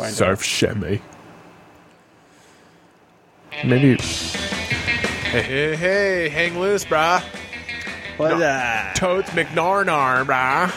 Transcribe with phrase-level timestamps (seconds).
[0.00, 1.02] Find Surf shimmy.
[3.64, 3.96] Maybe.
[4.00, 7.22] Hey, hey, hey, hang loose, brah.
[8.16, 8.38] What No.
[8.38, 10.72] the- Totes McNarnar, brah.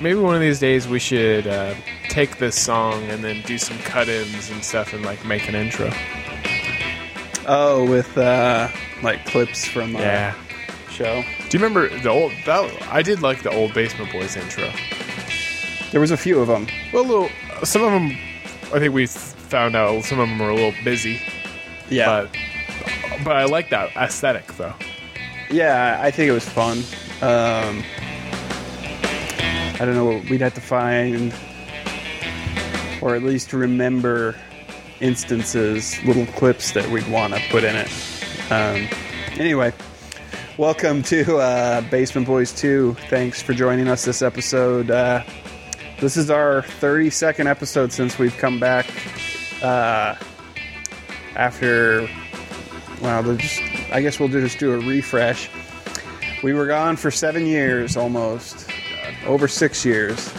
[0.00, 1.74] Maybe one of these days we should uh,
[2.08, 5.90] take this song and then do some cut-ins and stuff and like make an intro.
[7.46, 8.68] Oh, with uh,
[9.02, 10.34] like clips from uh, Yeah.
[10.90, 11.22] show.
[11.48, 12.32] Do you remember the old?
[12.46, 14.70] That I did like the old Basement Boys intro.
[15.90, 16.68] There was a few of them.
[16.92, 17.30] Well, a little.
[17.64, 18.16] Some of them,
[18.72, 21.20] I think we found out some of them were a little busy,
[21.88, 24.74] Yeah, but but I like that aesthetic though.
[25.50, 25.98] yeah.
[26.00, 26.78] I think it was fun.
[27.20, 27.82] Um,
[29.80, 30.22] I don't know.
[30.30, 31.34] We'd have to find,
[33.02, 34.36] or at least remember,
[35.00, 37.88] instances, little clips that we'd want to put in it.
[38.52, 38.88] Um,
[39.38, 39.72] anyway,
[40.58, 42.94] welcome to uh, Basement Boys 2.
[43.08, 44.90] Thanks for joining us this episode.
[44.90, 45.22] Uh,
[46.00, 48.86] this is our 32nd episode since we've come back
[49.62, 50.14] uh,
[51.36, 52.08] after.
[53.02, 53.60] Well, just,
[53.92, 55.48] I guess we'll just do a refresh.
[56.42, 58.70] We were gone for seven years almost,
[59.26, 60.30] over six years,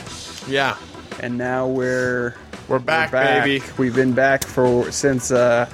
[0.48, 0.78] Yeah,
[1.20, 2.36] and now we're
[2.68, 3.64] we're back, baby.
[3.78, 5.68] We've been back for since uh,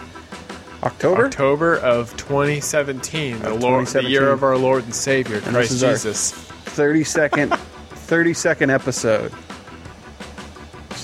[0.83, 1.25] October.
[1.25, 4.11] October of 2017, the Of Lord, the 2017.
[4.11, 6.31] year of our Lord and Savior, this Christ is our- Jesus.
[6.31, 9.31] 30 second 30 second episode.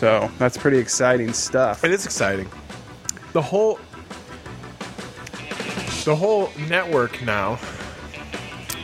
[0.03, 1.85] So that's pretty exciting stuff.
[1.85, 2.49] It is exciting.
[3.31, 3.79] The whole
[6.03, 7.57] the whole network now.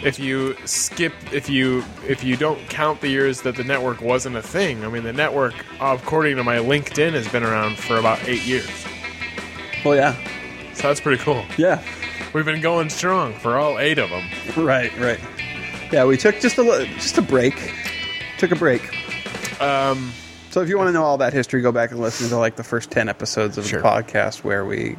[0.01, 4.37] If you skip, if you if you don't count the years that the network wasn't
[4.37, 8.25] a thing, I mean the network, according to my LinkedIn, has been around for about
[8.25, 8.69] eight years.
[9.83, 10.15] Well, yeah,
[10.73, 11.43] So that's pretty cool.
[11.57, 11.83] yeah,
[12.31, 14.23] We've been going strong for all eight of them.
[14.65, 15.19] right, right.
[15.91, 17.73] Yeah, we took just a li- just a break.
[18.37, 18.81] Took a break.
[19.61, 20.13] Um,
[20.49, 22.55] So if you want to know all that history, go back and listen to like
[22.55, 23.81] the first ten episodes of Sure.
[23.81, 24.95] the podcast where we,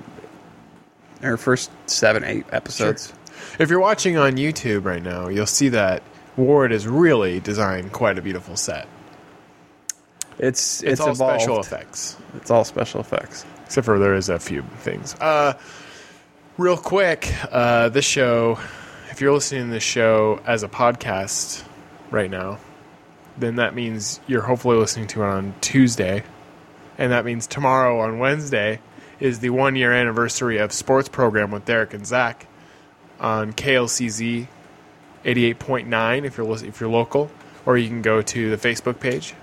[1.22, 3.12] or first seven, eight episodes.
[3.58, 6.02] if you're watching on YouTube right now, you'll see that
[6.36, 8.86] Ward has really designed quite a beautiful set.
[10.38, 11.41] It's It's, it's, all evolved.
[11.42, 12.16] special effects.
[12.36, 13.44] It's all special effects.
[13.66, 15.14] except for there is a few things.
[15.20, 15.54] Uh,
[16.58, 18.58] real quick, uh, this show,
[19.10, 21.62] if you're listening to this show as a podcast
[22.10, 22.58] right now,
[23.40, 26.22] then that means you're hopefully listening to it on Tuesday,
[26.98, 28.80] and that means tomorrow on Wednesday
[29.18, 32.46] is the one year anniversary of sports program with Derek and Zach
[33.18, 34.46] on KLCZ
[35.24, 37.30] 88.9 if you're if you're local,
[37.66, 39.34] or you can go to the Facebook page,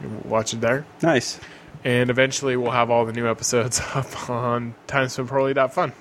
[0.00, 0.86] and watch it there.
[1.02, 1.38] Nice.
[1.84, 5.92] And eventually we'll have all the new episodes up on timespentpoorly.fun.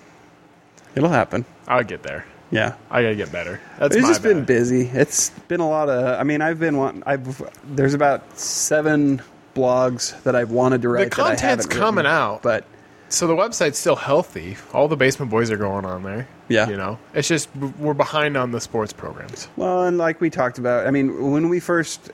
[0.95, 1.45] It'll happen.
[1.67, 2.25] I'll get there.
[2.51, 2.75] Yeah.
[2.89, 3.59] I gotta get better.
[3.79, 4.87] That's it's my just been busy.
[4.93, 6.19] It's been a lot of.
[6.19, 7.03] I mean, I've been wanting.
[7.05, 7.41] I've
[7.75, 9.21] there's about seven
[9.55, 11.05] blogs that I've wanted to write.
[11.05, 12.41] The content's that I haven't coming written, out.
[12.43, 12.63] but
[13.09, 14.55] So the website's still healthy.
[14.73, 16.27] All the basement boys are going on there.
[16.47, 16.69] Yeah.
[16.69, 17.49] You know, it's just
[17.79, 19.49] we're behind on the sports programs.
[19.57, 22.11] well, and like we talked about, I mean, when we first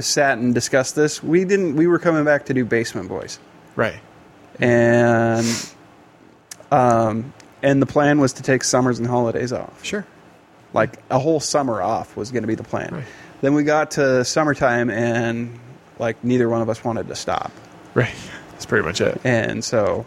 [0.00, 1.76] sat and discussed this, we didn't.
[1.76, 3.38] We were coming back to do Basement Boys,
[3.76, 4.00] Right.
[4.58, 5.46] and
[6.70, 9.84] um, and the plan was to take summers and holidays off.
[9.84, 10.06] Sure.
[10.74, 12.90] Like a whole summer off was going to be the plan.
[12.94, 13.04] Right.
[13.42, 15.58] Then we got to summertime, and
[15.98, 17.52] like neither one of us wanted to stop,
[17.94, 18.14] Right.
[18.52, 19.20] That's pretty much it.
[19.24, 20.06] and so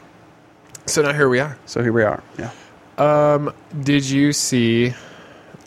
[0.85, 1.57] So now here we are.
[1.65, 2.23] so here we are.
[2.39, 2.51] Yeah.
[2.97, 4.93] Um, did you see?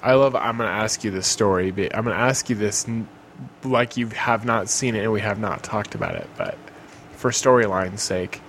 [0.03, 0.35] I love.
[0.35, 2.87] I'm going to ask you this story, but I'm going to ask you this
[3.65, 6.57] like you have not seen it and we have not talked about it, but
[7.17, 8.41] for storyline's sake,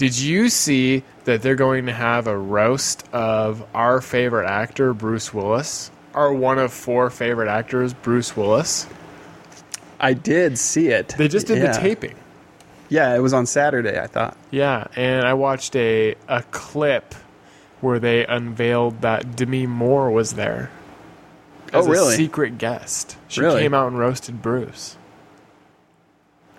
[0.00, 5.34] did you see that they're going to have a roast of our favorite actor, Bruce
[5.34, 5.90] Willis?
[6.14, 8.86] Our one of four favorite actors, Bruce Willis.
[10.00, 11.08] I did see it.
[11.18, 11.72] They just did Yeah.
[11.72, 12.14] the taping.
[12.88, 14.00] Yeah, it was on Saturday.
[14.00, 14.38] I thought.
[14.50, 17.14] Yeah, and I watched a a clip
[17.82, 20.70] where they unveiled that Demi Moore was there.
[21.74, 22.14] Oh, As really?
[22.14, 23.18] A secret guest.
[23.28, 23.60] She Really?
[23.60, 24.96] came out and roasted Bruce.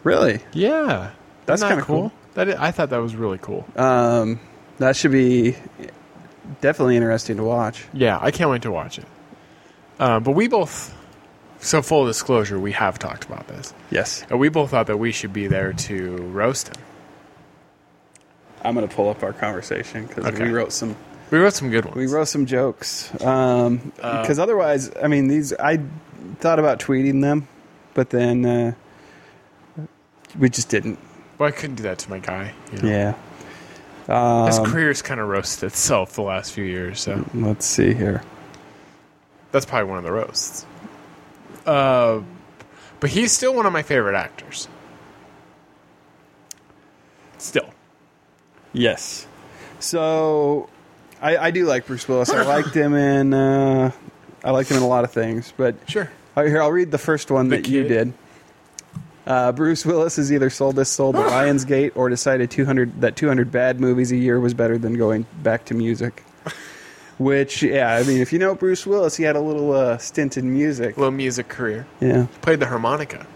[0.03, 0.41] Really?
[0.53, 1.09] Yeah,
[1.47, 2.11] That's that kinda cool.
[2.35, 3.65] That i- I thought that was really cool.
[3.75, 4.39] Um,
[4.79, 5.55] that should be
[6.61, 7.85] definitely interesting to watch.
[7.93, 9.05] Yeah, I can't wait to watch it.
[9.99, 10.95] Um, but we both,
[11.59, 13.73] so full disclosure, we have talked about this.
[13.91, 14.23] Yes.
[14.29, 16.83] And we both thought that we should be there to roast him.
[18.63, 20.45] I'm gonna pull up our conversation because Okay.
[20.45, 20.95] we wrote some
[21.31, 21.97] We wrote some good ones.
[21.97, 23.09] we wrote some jokes.
[23.23, 25.79] Um, Uh, because otherwise, I mean, these I
[26.39, 27.47] thought about tweeting them,
[27.93, 28.73] but then uh,
[30.37, 30.99] we just didn't.
[31.41, 32.53] Well, I couldn't do that to my guy.
[32.71, 32.87] You know?
[34.07, 34.45] Yeah.
[34.45, 38.21] His Um, career's kind of roasted itself the last few years, so let's see here.
[39.51, 40.67] that's probably one of the roasts.
[41.65, 42.19] Uh,
[42.99, 44.67] but he's still one of my favorite actors.
[47.39, 47.73] still.
[48.71, 49.25] Yes.
[49.79, 50.69] So,
[51.23, 52.29] I, I do like Bruce Willis.
[52.29, 53.33] I liked him in.
[53.33, 53.89] Uh,
[54.43, 56.07] I liked him in a lot of things, but Sure.
[56.35, 58.13] Right, here I'll read the first one The that you did.
[59.27, 63.51] Uh, Bruce Willis has either sold this sold to Lionsgate or decided 200 that 200
[63.51, 66.23] bad movies a year was better than going back to music.
[67.19, 70.37] Which, yeah, I mean, if you know Bruce Willis, he had a little uh, stint
[70.37, 70.97] in music.
[70.97, 71.85] A little music career.
[71.99, 72.25] Yeah.
[72.41, 73.27] Played the harmonica.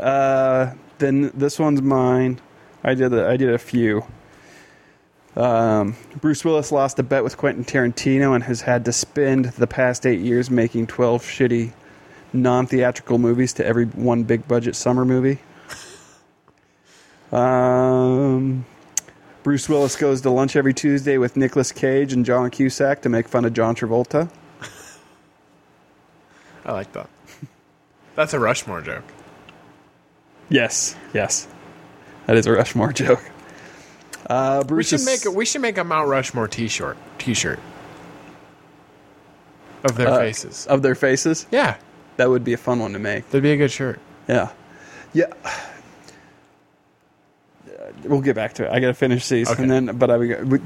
[0.00, 2.40] Uh, then this one's mine.
[2.82, 4.04] I did a, I did a few.
[5.36, 9.66] Um, Bruce Willis lost a bet with Quentin Tarantino and has had to spend the
[9.66, 11.72] past eight years making twelve shitty,
[12.32, 15.38] non-theatrical movies to every one big budget summer movie.
[17.32, 18.64] Um,
[19.42, 23.28] Bruce Willis goes to lunch every Tuesday with Nicolas Cage and John Cusack to make
[23.28, 24.30] fun of John Travolta.
[26.64, 27.08] I like that.
[28.16, 29.04] That's a Rushmore joke.
[30.48, 31.46] Yes, yes,
[32.26, 33.22] that is a Rushmore joke.
[34.28, 37.60] Uh, We should is- make a, we should make a Mount Rushmore T-shirt T-shirt
[39.84, 40.66] of their Uh, faces.
[40.66, 41.46] of their faces.
[41.52, 41.76] Yeah,
[42.20, 43.24] That would be a fun one to make.
[43.30, 43.98] that'd be a good shirt.
[44.28, 44.50] Yeah,
[45.14, 45.32] yeah.
[48.04, 48.70] We'll get back to it.
[48.70, 49.62] I got to finish these, Okay.
[49.62, 50.58] and then but I we, got- we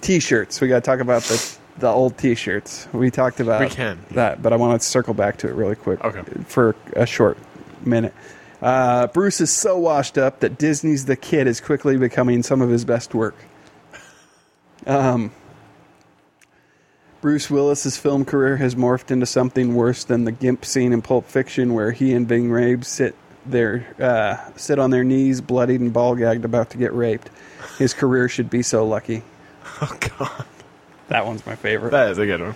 [0.00, 0.60] t-shirts.
[0.60, 2.88] We got to talk about the the old t-shirts.
[2.92, 3.98] We talked about We can.
[4.10, 6.02] that, but I want to circle back to it really quick.
[6.04, 6.22] Okay.
[6.48, 7.38] for a short
[7.84, 8.12] minute.
[8.60, 12.70] Uh, Bruce is so washed up that Disney's The Kid is quickly becoming some of
[12.70, 13.36] his best work.
[14.84, 15.30] Um,
[17.20, 21.26] Bruce Willis's film career has morphed into something worse than the Gimp scene in Pulp
[21.26, 23.14] Fiction, where he and Ving Rhames sit
[23.46, 27.30] there, uh, sit on their knees, bloodied and ball gagged, about to get raped.
[27.78, 29.22] His career should be so lucky.
[29.82, 30.44] Oh God,
[31.08, 31.90] That one's my favorite.
[31.90, 32.54] that is a good one.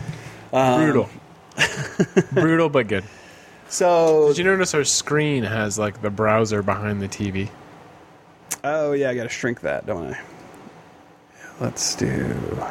[0.55, 1.11] Um, Brutal,
[2.33, 3.05] brutal but good.
[3.69, 7.51] So, Did you notice our screen has like the browser behind the TV?
[8.65, 10.21] oh yeah, I got to shrink that, don't I?
[11.61, 12.65] Let's do.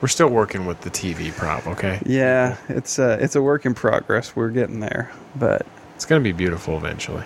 [0.00, 1.66] We're still working with the TV prop.
[1.66, 4.36] Okay, Yeah, it's a it's a work in progress.
[4.36, 5.64] We're getting there, but
[5.94, 7.24] it's gonna be beautiful eventually.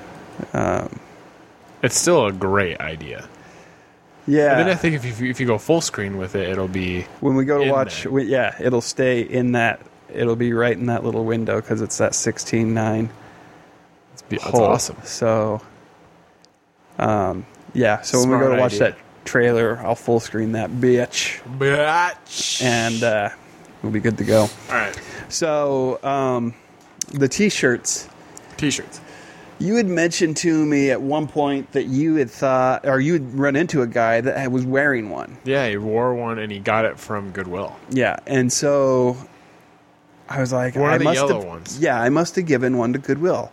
[0.52, 1.00] um,
[1.82, 3.28] It's still a great idea.
[4.26, 4.52] yeah.
[4.52, 7.02] And then I think if you, if you go full screen with it, it'll be
[7.20, 9.80] when we go to watch, we, yeah, it'll stay in that.
[10.12, 13.10] It'll be right in that little window because it's that sixteen nine.
[14.12, 14.62] it's, be, hole.
[14.64, 14.96] awesome.
[15.04, 15.60] So,
[16.98, 18.00] um, yeah.
[18.02, 18.90] So when we go to watch idea.
[18.90, 18.98] that
[19.30, 23.28] trailer, I'll full screen that bitch, bitch, and uh,
[23.82, 24.40] we'll be good to go.
[24.42, 26.54] all right, So, um,
[27.12, 28.08] the t-shirts.
[28.56, 29.00] t-shirts.
[29.60, 33.34] You had mentioned to me at one point that you had thought, or you had
[33.38, 35.36] run into a guy that was wearing one.
[35.44, 37.76] Yeah, he wore one and he got it from Goodwill.
[37.90, 39.16] Yeah, and so
[40.28, 41.78] I was like, are I the must yellow have, ones?
[41.78, 43.52] Yeah, I must have given one to Goodwill.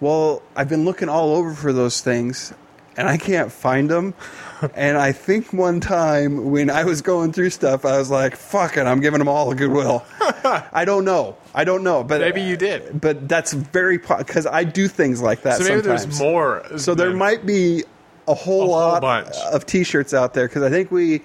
[0.00, 2.54] Well, I've been looking all over for those things,
[2.96, 4.14] and I can't find them.
[4.74, 8.76] and I think one time when I was going through stuff, I was like, "Fuck
[8.76, 11.36] it, I'm giving them all to Goodwill." I don't know.
[11.54, 13.00] I don't know, but Maybe you did.
[13.00, 15.58] But that's very because I do things like that.
[15.58, 16.04] So maybe sometimes.
[16.04, 16.64] there's more.
[16.78, 17.84] So there might be
[18.26, 19.34] a whole A whole lot bunch.
[19.52, 21.22] of T-shirts out there because I think we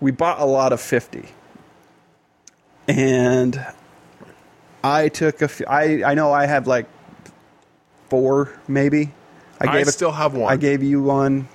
[0.00, 1.28] we bought a lot of fifty,
[2.86, 3.64] and
[4.82, 5.46] I took a.
[5.46, 6.86] f- I I know I have like
[8.08, 9.12] four maybe.
[9.60, 10.52] I gave it- still have one.
[10.52, 11.48] I gave you one.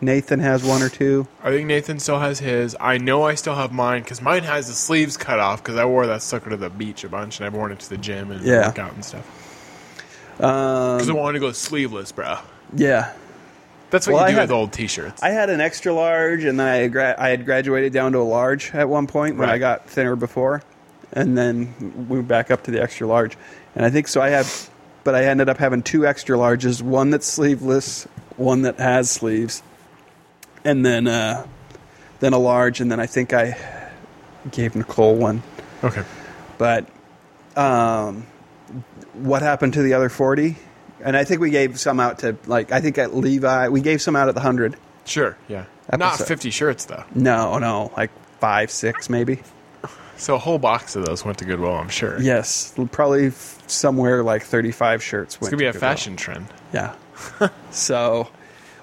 [0.00, 1.26] Nathan has one or two.
[1.42, 2.76] I think Nathan still has his.
[2.80, 5.84] I know I still have mine because mine has the sleeves cut off because I
[5.86, 8.30] wore that sucker to the beach a bunch and I've worn it to the gym
[8.30, 8.66] and Yeah.
[8.68, 9.24] work out and stuff.
[10.40, 12.38] Um, Because I wanted to go sleeveless, bro.
[12.74, 13.10] yeah,
[13.90, 15.22] That's what Well, you I do had- with old t-shirts.
[15.22, 18.20] I had an extra large, and then I gra- I had graduated down to a
[18.20, 20.60] large at one point when I got thinner before,
[21.14, 21.74] and then
[22.08, 23.38] moved back up to the extra large.
[23.74, 24.20] And I think so.
[24.20, 24.68] I have,
[25.04, 29.62] but I ended up having two extra larges: one that's sleeveless, one that has sleeves,
[30.64, 31.46] and then uh,
[32.20, 33.56] then a large, and then I think I
[34.50, 35.42] gave Nicole one.
[35.82, 36.04] okay.
[36.58, 36.86] But
[37.56, 38.26] um,
[39.14, 40.56] what happened to the other forty?
[41.00, 44.02] And I think we gave some out to like I think at Levi we gave
[44.02, 44.76] some out at the hundred.
[45.04, 45.36] Sure.
[45.48, 45.64] Yeah.
[45.96, 47.04] Not 50 shirts though.
[47.14, 48.10] No, no, like
[48.40, 49.40] five, six, maybe.
[50.18, 51.72] So a whole box of those went to Goodwill.
[51.72, 52.20] I'm sure.
[52.20, 55.36] Yes, probably f- somewhere like thirty-five shirts.
[55.36, 56.48] It's gonna be a fashion trend.
[56.74, 56.96] Yeah.
[57.70, 58.28] so,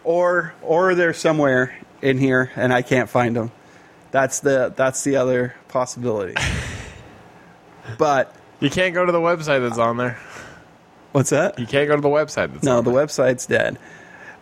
[0.06, 3.52] or or they're somewhere in here and I can't find them.
[4.12, 6.36] That's the that's the other possibility.
[7.98, 10.18] but You can't go to the website that's on there.
[11.12, 11.60] what's that?
[11.60, 13.06] You can't go to the website that's No, on the there.
[13.06, 13.78] website's dead.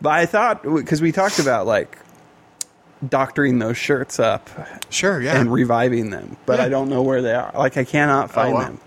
[0.01, 1.98] But I thought because we talked about like
[3.08, 4.50] doctoring those shirts up
[4.89, 5.22] Sure.
[5.22, 5.39] Yeah.
[5.39, 6.65] and reviving them, but Yeah.
[6.65, 7.51] I don't know where they are.
[7.55, 8.62] Like I cannot oh, find wow.
[8.63, 8.79] them.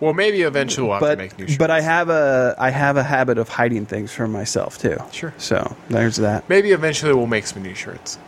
[0.00, 1.58] Well, maybe eventually we'll have to but make new shirts.
[1.58, 4.98] but I have a I have a habit of hiding things from myself too.
[5.12, 5.32] Sure.
[5.38, 6.48] So there's that.
[6.48, 8.18] maybe eventually we'll make some new shirts.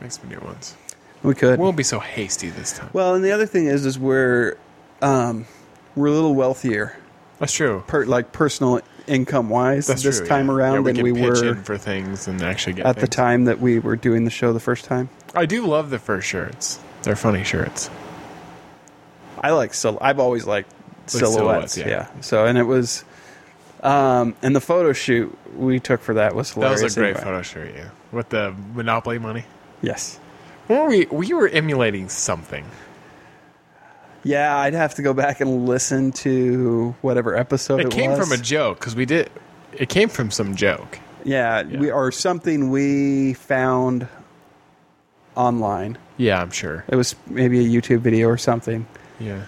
[0.00, 0.76] Make some new ones.
[1.22, 1.58] We could.
[1.58, 2.90] We won't be so hasty this time.
[2.92, 4.56] well, and the other thing is, is we're
[5.02, 5.46] um,
[5.94, 6.96] we're a little wealthier,
[7.38, 7.84] That's true.
[7.86, 10.54] per, like personal income wise, That's this true, time yeah.
[10.54, 13.60] around yeah, we than we were for things and actually get at the time that
[13.60, 15.08] we were doing the show the first time.
[15.34, 16.78] I do love the first shirts.
[17.02, 17.90] They're funny shirts.
[19.38, 19.98] I like so.
[20.00, 20.70] I've always liked
[21.18, 21.74] silhouettes.
[21.74, 21.88] silhouettes, yeah.
[22.14, 22.20] yeah.
[22.22, 23.04] So and it was,
[23.82, 27.24] um, and the photo shoot we took for that was That was a great anyway.
[27.24, 27.90] photo shoot, yeah.
[28.12, 29.44] With the Monopoly money.
[29.82, 30.18] Yes.
[30.68, 32.64] Were we we were emulating something.
[34.22, 38.18] Yeah, I'd have to go back and listen to whatever episode it, It came was.
[38.20, 39.30] from a joke because we did.
[39.72, 40.98] It came from some joke.
[41.24, 44.06] yeah, we or something we found
[45.36, 45.96] online.
[46.18, 46.84] Yeah, I'm sure.
[46.88, 48.86] It was maybe a YouTube video or something.
[49.18, 49.42] Yeah.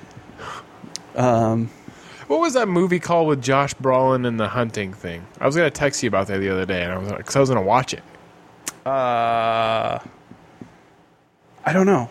[1.16, 1.70] Um,
[2.28, 5.26] what was that movie called with Josh Brolin and the hunting thing?
[5.40, 7.40] I was gonna text you about that the other day, and I was because I
[7.40, 8.02] was gonna watch it.
[8.86, 9.98] Uh,
[11.64, 12.08] I don't know.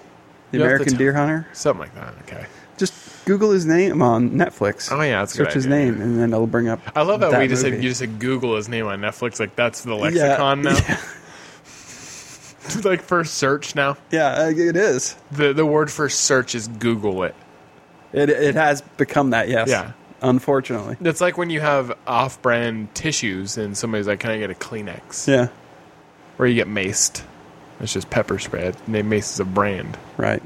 [0.51, 1.47] The You have to American Deer Hunter.
[1.53, 2.13] Something like that.
[2.23, 2.45] Okay.
[2.77, 2.93] Just
[3.25, 4.91] Google his name on Netflix.
[4.91, 6.79] Oh, yeah, that's a good search his idea, name, and then it'll bring up.
[6.95, 7.83] I love that, we just said movie.
[7.83, 9.39] you just said Google his name on Netflix.
[9.39, 10.75] Like that's the Yeah, lexicon now.
[10.77, 10.97] Yeah,
[12.83, 13.97] like for search now.
[14.11, 15.15] yeah, it is.
[15.31, 17.35] The the word for search is Google it.
[18.13, 19.47] It it has become that.
[19.49, 19.69] Yes.
[19.69, 19.91] Yeah.
[20.21, 20.97] Unfortunately.
[21.01, 25.27] It's like when you have off-brand tissues and somebody's like, "Can I get a Kleenex?"
[25.27, 25.47] Yeah.
[26.37, 27.23] Or you get maced.
[27.79, 28.73] It's just pepper spray.
[28.85, 29.97] Name Mace is a brand.
[30.17, 30.43] Right.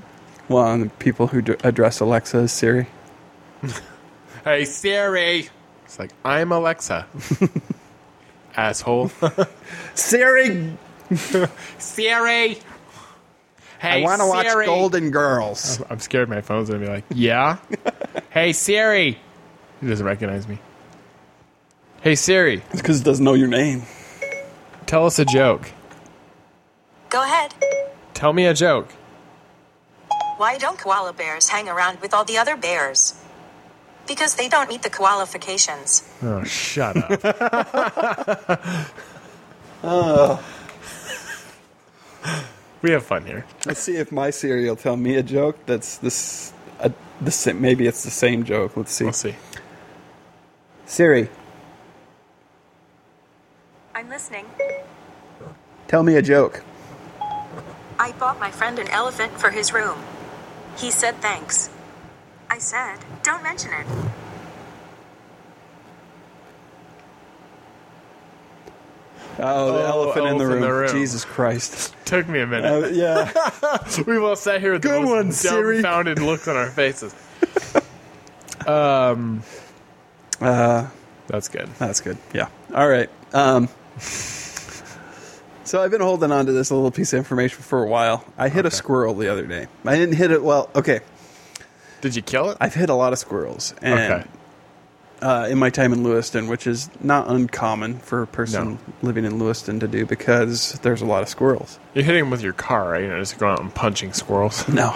[0.47, 2.87] Well, and the people who d- address Alexa as Siri.
[4.43, 5.49] Hey Siri.
[5.85, 7.07] It's like I'm Alexa.
[8.55, 9.11] Asshole.
[9.95, 10.77] Siri,
[11.79, 12.57] Siri.
[13.79, 14.65] Hey I want to watch Siri.
[14.65, 15.81] Golden Girls.
[15.89, 17.57] I'm scared my phone's gonna be like, yeah.
[18.29, 19.17] hey Siri.
[19.81, 20.59] He doesn't recognize me.
[22.01, 23.83] Hey Siri, It's because it doesn't know your name.
[24.85, 25.71] tell us a joke.
[27.09, 27.53] Go ahead.
[28.13, 28.91] Tell me a joke.
[30.37, 33.15] Why don't koala bears hang around with all the other bears?
[34.07, 36.03] Because they don't meet the qualifications.
[36.21, 38.61] Oh, shut up.
[42.85, 43.43] we have fun here.
[43.65, 46.53] Let's see if my Siri will tell me a joke that's this.
[46.79, 48.77] A, the same, maybe it's the same joke.
[48.77, 49.05] Let's see.
[49.05, 49.35] We'll see.
[50.85, 51.27] Siri,
[53.95, 54.45] I'm listening.
[55.87, 56.63] tell me a joke.
[57.97, 59.97] I bought my friend an elephant for his room.
[60.77, 61.71] He said thanks.
[62.51, 63.87] I said, don't mention it.
[69.39, 70.61] Oh, the Oh, elephant, in, the in room.
[70.61, 70.89] the room.
[70.91, 71.93] Jesus Christ.
[72.05, 72.65] Took me a minute.
[72.85, 73.31] Uh, yeah.
[74.07, 75.75] We've all sat here with Good the most one, Siri.
[75.81, 77.13] dumbfounded looks on our faces.
[78.67, 79.43] Um,
[80.41, 80.87] uh,
[81.27, 81.69] That's good.
[81.77, 82.17] that's good.
[82.33, 82.47] Yeah.
[82.73, 83.11] All right.
[83.31, 88.25] Um, so I've been holding on to this little piece of information for a while.
[88.39, 89.67] I hit a squirrel the other day.
[89.85, 90.71] I didn't hit it well.
[90.75, 91.01] Okay.
[92.01, 92.57] Did you kill it?
[92.59, 93.75] I've hit a lot of squirrels.
[93.83, 94.27] And Okay.
[95.25, 98.79] Uh, in my time in Lewiston, which is not uncommon for a person No.
[99.01, 101.79] living in Lewiston to do because there's a lot of squirrels.
[101.95, 103.01] You're hitting them with your car, right?
[103.01, 104.63] You know, just going out and punching squirrels.
[104.73, 104.93] No.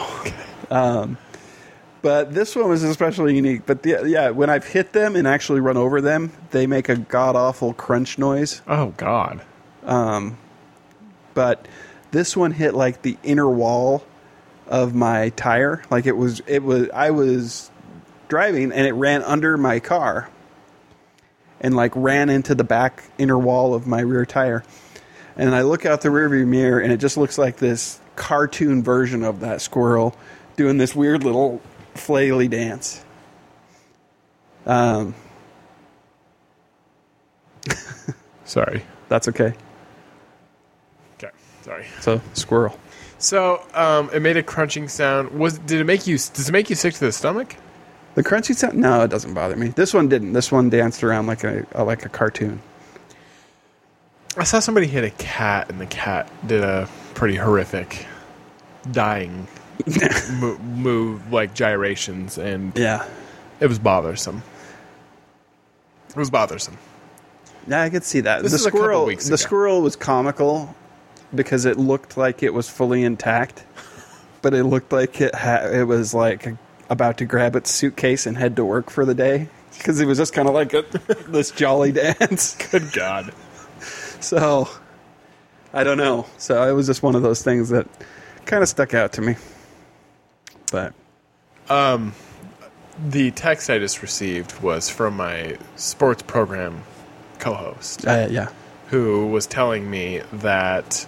[0.70, 1.18] Um,
[2.04, 3.64] but this one was especially unique.
[3.66, 6.96] But the, yeah, when I've hit them and actually run over them, they make a
[6.96, 8.62] god awful crunch noise.
[8.68, 9.42] Oh God.
[11.34, 11.68] But
[12.12, 14.04] this one hit like the inner wall
[14.68, 15.82] of my tire.
[15.90, 16.90] Like it was, it was.
[16.94, 17.72] I was
[18.30, 20.30] driving and it ran under my car,
[21.60, 24.64] and like ran into the back inner wall of my rear tire.
[25.36, 29.24] And I look out the rearview mirror and it just looks like this cartoon version
[29.24, 30.16] of that squirrel
[30.58, 31.62] doing this weird little
[31.96, 33.04] flaily dance.
[34.66, 35.16] Um,
[38.46, 38.84] Sorry.
[39.08, 39.54] that's okay.
[41.16, 41.32] Okay.
[41.62, 41.86] Sorry.
[42.02, 42.78] So squirrel.
[43.18, 45.32] So, um, it made a crunching sound.
[45.32, 46.16] Was did it make you?
[46.16, 47.56] Does it make you sick to the stomach?
[48.16, 48.76] The crunchy sound?
[48.78, 49.70] No, it doesn't bother me.
[49.70, 50.34] This one didn't.
[50.34, 52.62] This one danced around like a, a like a cartoon.
[54.38, 58.06] I saw somebody hit a cat, and the cat did a pretty horrific
[58.92, 59.48] dying
[60.40, 63.06] move, move, like gyrations, and Yeah.
[63.60, 64.44] it was bothersome.
[66.10, 66.78] It was bothersome.
[67.68, 68.42] Yeah, I could see that.
[68.42, 69.36] This the is a couple squirrel the ago.
[69.36, 70.76] squirrel was comical
[71.36, 73.64] because it looked like it was fully intact,
[74.42, 76.56] but it looked like it ha- it was like
[76.90, 80.18] about to grab its suitcase and head to work for the day because it was
[80.18, 80.82] just kind of like a,
[81.28, 82.56] this jolly dance.
[82.72, 83.34] Good God.
[84.20, 84.68] So
[85.74, 86.26] I don't know.
[86.38, 87.88] So it was just one of those things that
[88.46, 89.36] kind of stuck out to me.
[90.72, 90.94] But
[91.70, 96.84] the text I just received was from my sports program
[97.40, 98.50] co-host, Uh, yeah.
[98.88, 101.08] who was telling me that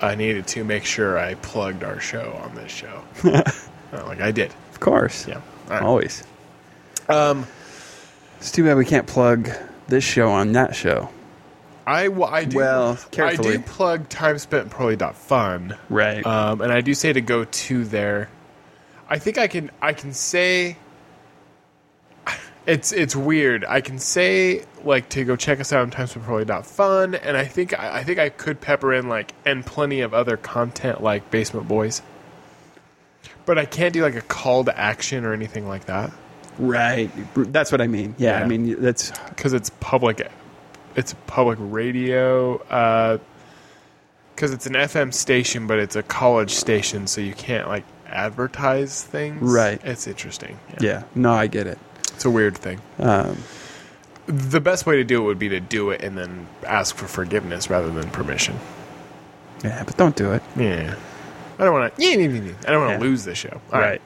[0.00, 3.02] I needed to make sure I plugged our show on this show.
[3.92, 4.52] Like I did.
[4.74, 5.26] Of course.
[5.28, 5.36] Yeah.
[5.36, 5.82] All right.
[5.82, 6.24] Always.
[7.08, 7.46] Um,
[8.38, 9.48] It's too bad we can't plug
[9.86, 11.08] this show on that show.
[11.86, 12.56] I, w- I do.
[12.56, 13.58] Well, I carefully.
[13.58, 14.70] do plug time spent
[15.14, 15.76] fun.
[15.88, 16.24] Right.
[16.26, 18.28] Um, and I do say to go to there.
[19.08, 19.70] I think I can.
[19.80, 20.76] I can say.
[22.66, 23.62] It's it's weird.
[23.66, 27.98] I can say like to go check us out on timespentpoorly.fun, and I think I,
[27.98, 32.00] I think I could pepper in like and plenty of other content like Basement Boys.
[33.46, 36.12] But I can't do like a call to action or anything like that
[36.58, 37.10] right.
[37.34, 38.14] That's what I mean.
[38.16, 38.44] Yeah, Yeah.
[38.44, 40.26] I mean that's because it's public.
[40.94, 42.58] It's public radio.
[44.34, 49.02] Because it's an FM station, but it's a college station, so you can't like advertise
[49.02, 49.40] things.
[49.42, 49.80] Right.
[49.84, 50.58] It's interesting.
[50.80, 51.02] yeah.
[51.14, 51.78] No, I get it.
[52.12, 52.80] It's a weird thing.
[53.00, 53.36] Um,
[54.26, 57.06] The best way to do it would be to do it and then ask for
[57.08, 58.58] forgiveness rather than permission.
[59.64, 60.42] yeah, but don't do it.
[60.56, 60.94] Yeah.
[61.58, 62.02] I don't want to.
[62.02, 62.52] Yeah, yeah, yeah, yeah.
[62.66, 62.98] I don't want Yeah.
[62.98, 63.60] to lose the show.
[63.72, 64.00] All right.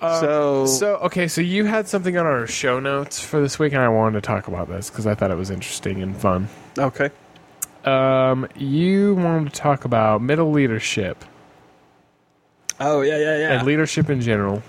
[0.00, 3.82] so, So okay, so you had something on our show notes for this week, and
[3.82, 6.48] I wanted to talk about this because I thought it was interesting and fun.
[6.78, 7.10] okay.
[7.84, 11.24] Um, you wanted to talk about middle leadership
[12.80, 13.52] Oh yeah, yeah, yeah.
[13.58, 14.60] and leadership in general,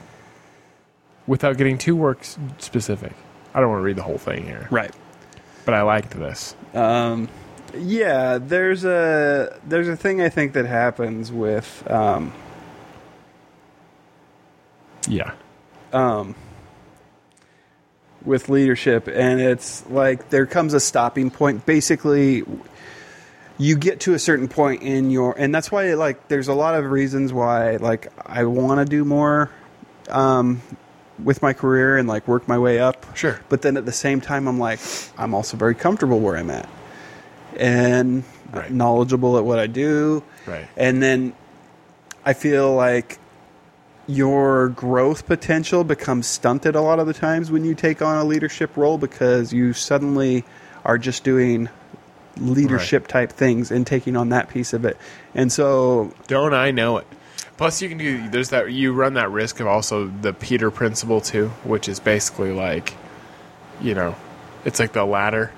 [1.26, 2.20] without getting too work
[2.60, 3.12] specific.
[3.56, 4.94] I don't want to read the whole thing here, right.
[5.66, 6.56] but I liked this.
[6.76, 7.28] Um,
[7.76, 12.34] yeah, there's a there's a thing I think that happens with um,
[15.08, 15.32] Yeah.
[15.94, 16.36] um,
[18.26, 21.66] with leadership, and it's like there comes a stopping point.
[21.66, 22.44] Basically,
[23.58, 26.76] you get to a certain point in your, and that's why like there's a lot
[26.76, 29.50] of reasons why like I want to do more
[30.10, 30.62] um,
[31.24, 33.06] with my career and like work my way up.
[33.16, 33.40] Sure.
[33.50, 34.80] But then at the same time, I'm like
[35.18, 36.68] I'm also very comfortable where I'm at,
[37.58, 38.24] and
[38.54, 38.72] Right.
[38.72, 40.24] knowledgeable at what I do.
[40.46, 40.68] Right.
[40.78, 41.34] And then
[42.26, 43.20] I feel like
[44.08, 48.24] your growth potential becomes stunted a lot of the times when you take on a
[48.24, 50.46] leadership role because you suddenly
[50.86, 51.68] are just doing
[52.38, 54.96] leadership type things and taking on that piece of it.
[55.36, 57.08] And so, Don't I know it?
[57.58, 58.30] Plus, you can do.
[58.30, 58.72] There's that.
[58.72, 62.94] You run that risk of also the Peter principle too, which is basically like,
[63.82, 64.16] you know,
[64.64, 65.52] it's like the ladder,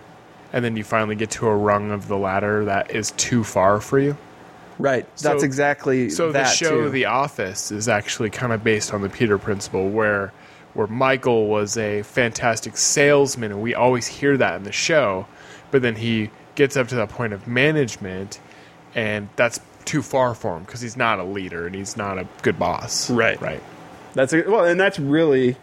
[0.53, 3.79] and then you finally get to a rung of the ladder that is too far
[3.81, 4.17] for you.
[4.77, 6.89] right, that's exactly So that the show too.
[6.89, 10.31] The Office is actually kind of based on the Peter principle, where
[10.73, 15.25] where Michael was a fantastic salesman, and we always hear that in the show,
[15.71, 18.39] but then he gets up to that point of management,
[18.95, 22.27] and that's too far for him because he's not a leader and he's not a
[22.43, 23.09] good boss.
[23.09, 23.41] Right.
[23.41, 23.63] Right.
[24.13, 25.55] That's a, well, and that's really,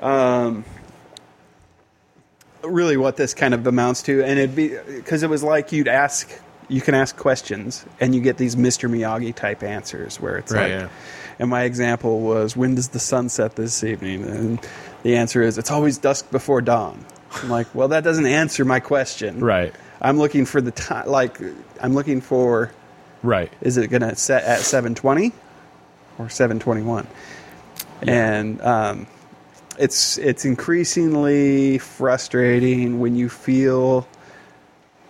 [0.00, 0.64] um,
[2.72, 4.22] really what this kind of amounts to.
[4.22, 6.30] And it'd be because it was like you'd ask,
[6.68, 8.90] you can ask questions, and you get these Mr.
[8.90, 10.88] Miyagi type answers where it's Right, like, yeah.
[11.38, 14.24] and my example was, when does the sun set this evening?
[14.24, 14.68] And
[15.02, 17.04] the answer is, it's always dusk before dawn.
[17.34, 19.40] I'm like, well, that doesn't answer my question.
[19.40, 19.74] Right.
[20.00, 21.06] I'm looking for the time.
[21.08, 21.38] Like,
[21.80, 22.72] I'm looking for
[23.22, 23.52] Right.
[23.60, 25.32] is it going to set at 720
[26.18, 27.06] or 721
[28.02, 29.06] and um,
[29.78, 34.06] it's it's increasingly frustrating when you feel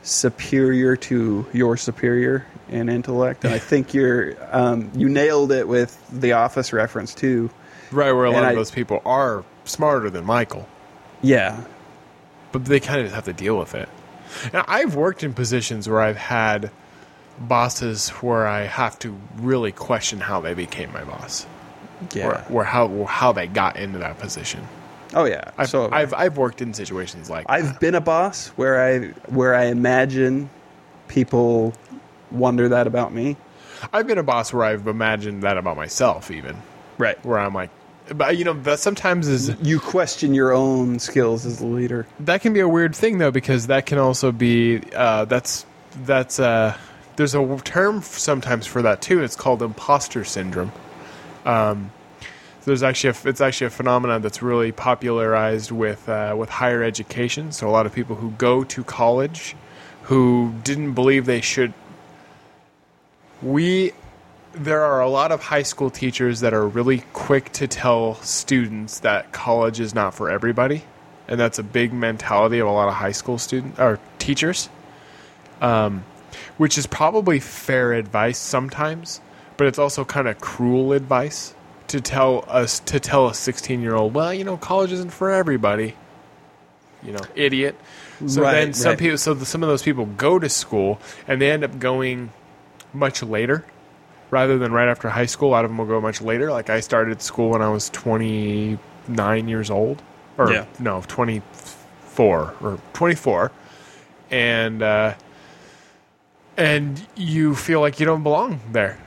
[0.03, 6.01] superior to your superior in intellect and i think you're um, you nailed it with
[6.21, 7.51] the office reference too
[7.93, 8.11] Right.
[8.11, 10.69] Where a lot And of I- those people are smarter than Michael.
[11.23, 11.63] yeah
[12.53, 13.89] but they kind of have to deal with it.
[14.53, 16.71] Now, I've worked in positions where I've had
[17.39, 21.47] bosses where I have to really question how they became my boss,
[22.15, 24.67] yeah or, or how how they got into that position.
[25.15, 27.81] oh yeah I've, so I've I've worked in situations like I've that.
[27.81, 30.51] been a boss where I where I imagine
[31.09, 31.73] people
[32.31, 33.37] wonder that about me
[33.93, 36.57] I've been a boss where I've imagined that about myself, even
[36.99, 37.71] right where I'm like,
[38.09, 42.07] but you know that sometimes is you question your own skills as a leader.
[42.21, 45.67] that can be a weird thing though because that can also be uh, that's
[46.05, 46.77] that's uh,
[47.17, 49.23] there's a term sometimes for that too.
[49.23, 50.73] It's called imposter syndrome.
[51.47, 51.93] Um,
[52.65, 57.53] there's actually a, it's actually a phenomenon that's really popularized with uh, with higher education.
[57.53, 59.55] So a lot of people who go to college
[60.03, 61.73] who didn't believe they should.
[63.41, 63.93] We
[64.53, 69.01] there are a lot of high school teachers that are really quick to tell students
[69.01, 70.83] that college is not for everybody,
[71.29, 74.69] and that's a big mentality of a lot of high school student or teachers.
[75.61, 76.05] Um,
[76.57, 79.21] which is probably fair advice sometimes,
[79.57, 81.55] but it's also kind of cruel advice
[81.89, 85.31] to tell us to tell a 16 year old, well, you know, college isn't for
[85.31, 85.95] everybody.
[87.03, 87.77] You know, idiot.
[88.27, 88.99] So Right, then some right.
[88.99, 92.33] people, so the, some of those people go to school and they end up going
[92.93, 93.65] much later,
[94.31, 95.51] rather than right after high school.
[95.51, 96.51] A lot of them will go much later.
[96.51, 100.03] Like I started school when I was 29 years old,
[100.39, 100.65] or Yeah.
[100.81, 103.53] no, 24 or 24,
[104.31, 105.15] and uh,
[106.57, 108.99] and you feel like you don't belong there.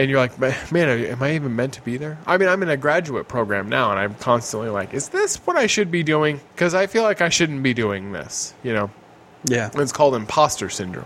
[0.00, 0.38] And you're like,
[0.72, 2.16] man, am I even meant to be there?
[2.26, 5.56] I mean, I'm in a graduate program now, and I'm constantly like, is this what
[5.56, 6.40] I should be doing?
[6.54, 8.90] Because I feel like I shouldn't be doing this, you know?
[9.44, 9.68] Yeah.
[9.74, 11.04] It's called imposter syndrome.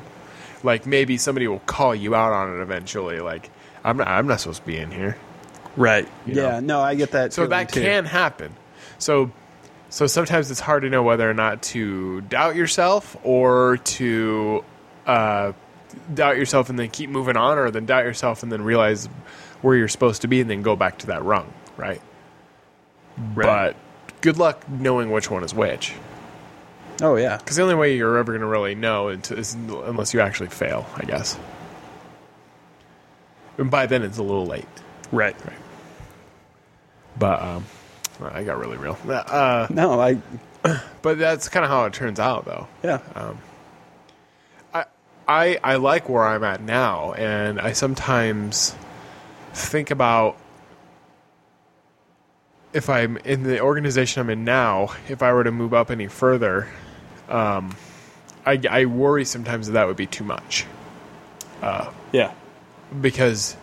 [0.62, 3.18] Like maybe somebody will call you out on it eventually.
[3.18, 3.50] Like,
[3.82, 5.16] I'm not, I'm not supposed to be in here.
[5.76, 6.06] Right.
[6.24, 6.42] You yeah.
[6.42, 6.60] know.
[6.60, 7.32] No, I get that.
[7.32, 7.80] So that too.
[7.80, 8.54] can happen.
[8.98, 9.32] So
[9.88, 14.64] so sometimes it's hard to know whether or not to doubt yourself or to
[15.04, 15.52] uh,
[16.14, 19.06] doubt yourself and then keep moving on, or then doubt yourself and then realize
[19.62, 22.00] where you're supposed to be and then go back to that rung, right?
[23.34, 23.74] Right.
[23.74, 25.94] But good luck knowing which one is which,
[27.00, 27.36] Oh yeah.
[27.38, 30.86] because the only way you're ever going to really know is unless you actually fail,
[30.96, 31.38] I guess.
[33.58, 34.66] And by then it's a little late.
[35.12, 35.36] Right.
[35.44, 35.58] Right.
[37.18, 37.64] But um,
[38.20, 38.98] I got really real.
[39.08, 40.18] Uh, No, I.
[41.02, 42.66] but that's kind of how it turns out, though.
[42.82, 42.98] Yeah.
[43.14, 43.32] I,
[45.26, 48.74] I I like where I'm at now, and I sometimes
[49.52, 50.36] think about
[52.72, 56.08] if I'm in the organization I'm in now, if I were to move up any
[56.08, 56.68] further,
[57.28, 57.76] um,
[58.44, 60.66] I, I worry sometimes that that would be too much
[62.12, 62.32] yeah.
[63.00, 63.56] because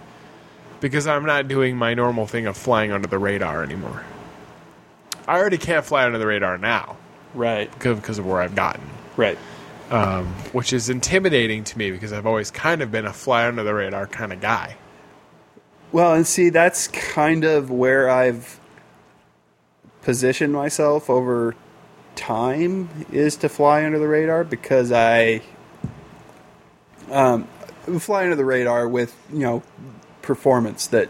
[0.80, 4.04] because I'm not doing my normal thing of flying under the radar anymore.
[5.28, 6.98] I already can't fly under the radar now
[7.36, 7.72] Right.
[7.72, 8.82] because because of where I've gotten.
[9.16, 9.38] Right.
[10.52, 13.74] Which is intimidating to me because I've always kind of been a fly under the
[13.74, 14.78] radar kind of guy.
[15.92, 18.60] Well, and see, that's kind of where I've
[20.02, 21.56] positioned myself over
[22.16, 25.42] time is to fly under the radar because I
[27.10, 27.44] um,
[28.00, 29.64] fly under the radar with you know
[30.22, 31.10] performance that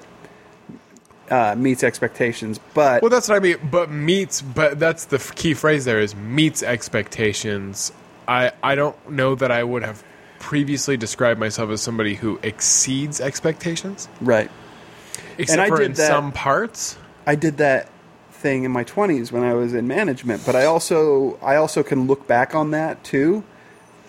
[1.29, 3.57] uh, meets expectations, but Well, that's what I mean.
[3.69, 7.91] But meets, but that's the key phrase there is meets expectations.
[8.31, 10.03] I I don't know that I would have
[10.39, 14.49] previously described myself as somebody who exceeds expectations, right.
[15.37, 16.97] except I for did in that- some parts.
[17.27, 17.89] I did that
[18.31, 22.07] thing in my 20s when I was in management, but I also I also can
[22.07, 23.43] look back on that too,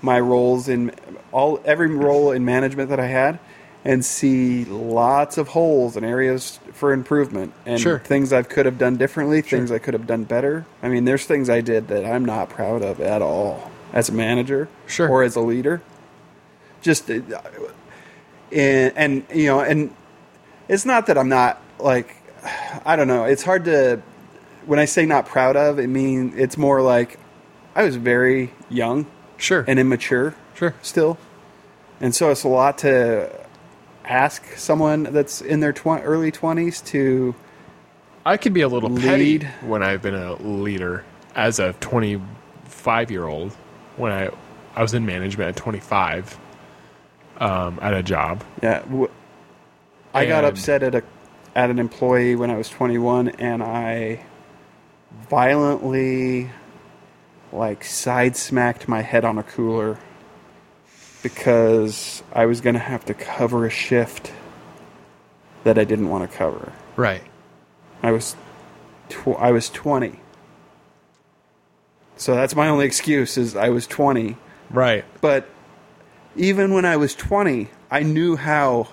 [0.01, 0.93] my roles in
[1.33, 3.39] all every role in management that I had
[3.85, 7.99] and see lots of holes and areas for improvement and Sure.
[7.99, 10.65] things I could have done differently, things I could have done better.
[10.85, 14.13] I mean, there's things I did that I'm not proud of at all as a
[14.13, 15.09] manager Sure.
[15.09, 15.83] or as a leader.
[16.81, 17.21] Just uh,
[18.51, 19.95] and, and you know, and
[20.69, 22.17] it's not that I'm not like
[22.85, 23.25] I don't know.
[23.25, 24.03] It's hard to
[24.67, 25.79] when I say not proud of.
[25.79, 27.19] It mean it's more like
[27.75, 30.75] I was very young Sure, and immature sure.
[30.83, 31.19] still,
[32.01, 33.31] and so it's a lot to
[34.05, 37.35] ask someone that's in their tw- early twenties to.
[38.27, 43.27] I could be a little petty when I've been a leader as a 25 year
[43.27, 43.57] old.
[43.97, 44.31] When I
[44.75, 46.39] I was in management at 25
[47.39, 48.43] um, at a job.
[48.63, 49.11] Yeah, w-
[50.15, 51.03] I got upset at a
[51.55, 54.25] at an employee when I was 21, and I
[55.29, 56.51] violently
[57.53, 59.99] like side smacked my head on a cooler
[61.23, 64.33] because I was going to have to cover a shift
[65.65, 66.73] that I didn't want to cover.
[66.97, 67.23] Right.
[68.03, 68.37] I was
[69.09, 70.21] tw- I was 20.
[72.23, 74.37] So that's my only excuse is I was 20.
[74.71, 75.05] Right.
[75.21, 75.49] But
[76.37, 78.87] even when I was 20, I knew how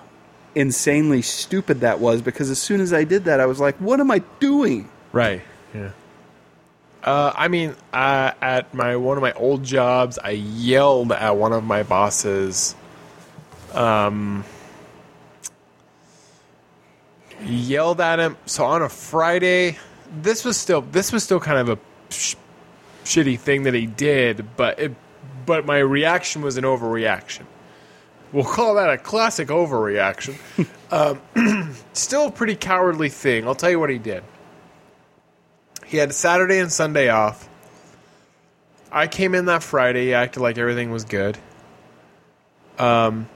[0.56, 4.00] insanely stupid that was because as soon as I did that, I was like, what
[4.00, 4.88] am I doing?
[5.12, 5.42] Right.
[5.72, 5.92] Yeah.
[7.04, 11.52] Uh, I mean, uh, at my one of my old jobs, I yelled at one
[11.52, 12.74] of my bosses.
[13.72, 14.44] Um,
[17.44, 18.36] yelled at him.
[18.46, 19.78] So on a Friday,
[20.20, 21.78] this was still this was still kind of a
[23.10, 24.94] shitty thing that he did, but it,
[25.44, 27.44] but my reaction was an overreaction.
[28.32, 30.36] We'll call that a classic overreaction.
[30.90, 33.46] um, still a pretty cowardly thing.
[33.46, 34.22] I'll tell you what he did.
[35.84, 37.48] He had Saturday and Sunday off.
[38.92, 40.06] I came in that Friday.
[40.06, 41.36] He acted like everything was good.
[42.78, 43.28] Um,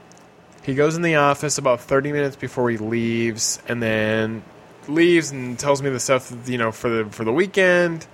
[0.63, 4.43] he goes in the office about 30 minutes before he leaves, and then
[4.87, 8.07] leaves and tells me the stuff you know for the for the weekend,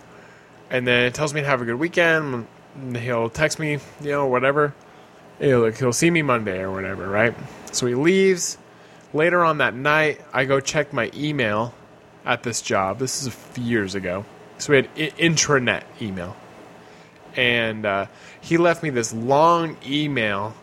[0.72, 2.48] and then tells me to have a good weekend.
[2.76, 4.74] And he'll text me, you know, whatever.
[5.40, 7.36] He'll, he'll see me Monday or whatever, right?
[7.72, 8.58] So he leaves,
[9.14, 11.74] Later on that night, I go check my email
[12.26, 13.00] at this job.
[13.00, 14.26] This is a few years ago.
[14.58, 16.36] So we had I- intranet email.
[17.36, 18.06] And uh,
[18.40, 20.54] he left me this long email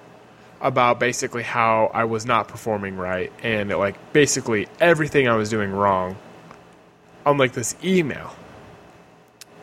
[0.60, 5.70] about basically how I was not performing right and like basically everything I was doing
[5.70, 6.16] wrong
[7.24, 8.34] on like this email.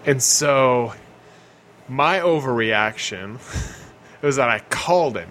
[0.06, 0.94] And so
[1.88, 3.40] my overreaction
[4.22, 5.30] was that I called him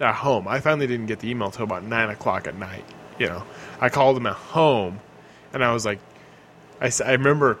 [0.00, 0.48] at home.
[0.48, 2.84] I finally didn't get the email till about nine o'clock at night.
[3.18, 3.42] You know,
[3.80, 5.00] I called him at home,
[5.52, 5.98] and I was like,
[6.80, 7.58] I, I remember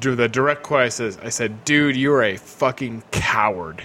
[0.00, 0.82] the direct quote.
[0.82, 3.82] I says, I said, "Dude, you're a fucking coward."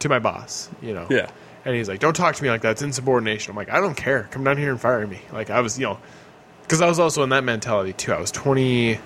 [0.00, 1.06] To my boss, you know.
[1.08, 1.30] Yeah.
[1.64, 2.72] And he's like, "Don't talk to me like that.
[2.72, 4.28] It's insubordination." I'm like, "I don't care.
[4.32, 5.98] Come down here and fire me." Like I was, you know,
[6.62, 8.12] because I was also in that mentality too.
[8.12, 8.98] I was 20,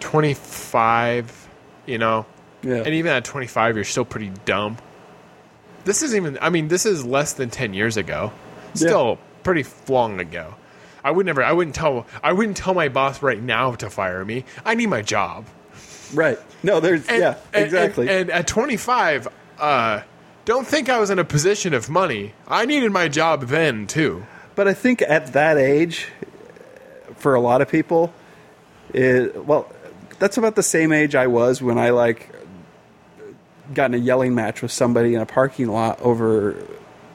[0.00, 1.48] 25,
[1.86, 2.26] you know,
[2.62, 2.76] Yeah.
[2.76, 4.76] and even at 25, you're still pretty dumb.
[5.84, 8.32] This is even, I mean, this is less than 10 years ago.
[8.74, 10.54] Still pretty long ago.
[11.02, 14.24] I would never, I wouldn't tell, I wouldn't tell my boss right now to fire
[14.24, 14.44] me.
[14.64, 15.46] I need my job.
[16.14, 16.38] right.
[16.62, 18.08] No, there's And- yeah, and- exactly.
[18.08, 20.00] And, and at 25, uh,
[20.44, 22.34] don't think I was in a position of money.
[22.46, 24.26] I needed my job then too.
[24.54, 26.08] But I think at that age,
[27.16, 28.12] for a lot of people,
[28.92, 29.72] it, well,
[30.20, 32.28] that's about the same age I was when I like
[33.74, 36.56] got in a yelling match with somebody in a parking lot over,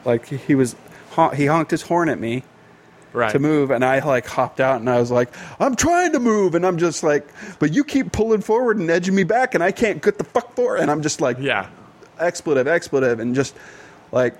[0.03, 0.75] like he was,
[1.35, 2.43] he honked his horn at me
[3.13, 3.31] Right.
[3.31, 6.53] to move, and I like hopped out and I was like, I'm trying to move,
[6.53, 7.25] and I'm just like,
[7.59, 10.53] but you keep pulling forward and edging me back, and I can't get the fuck
[10.55, 11.67] forward, and I'm just like, Yeah.
[12.19, 13.55] expletive, expletive, and just
[14.11, 14.35] like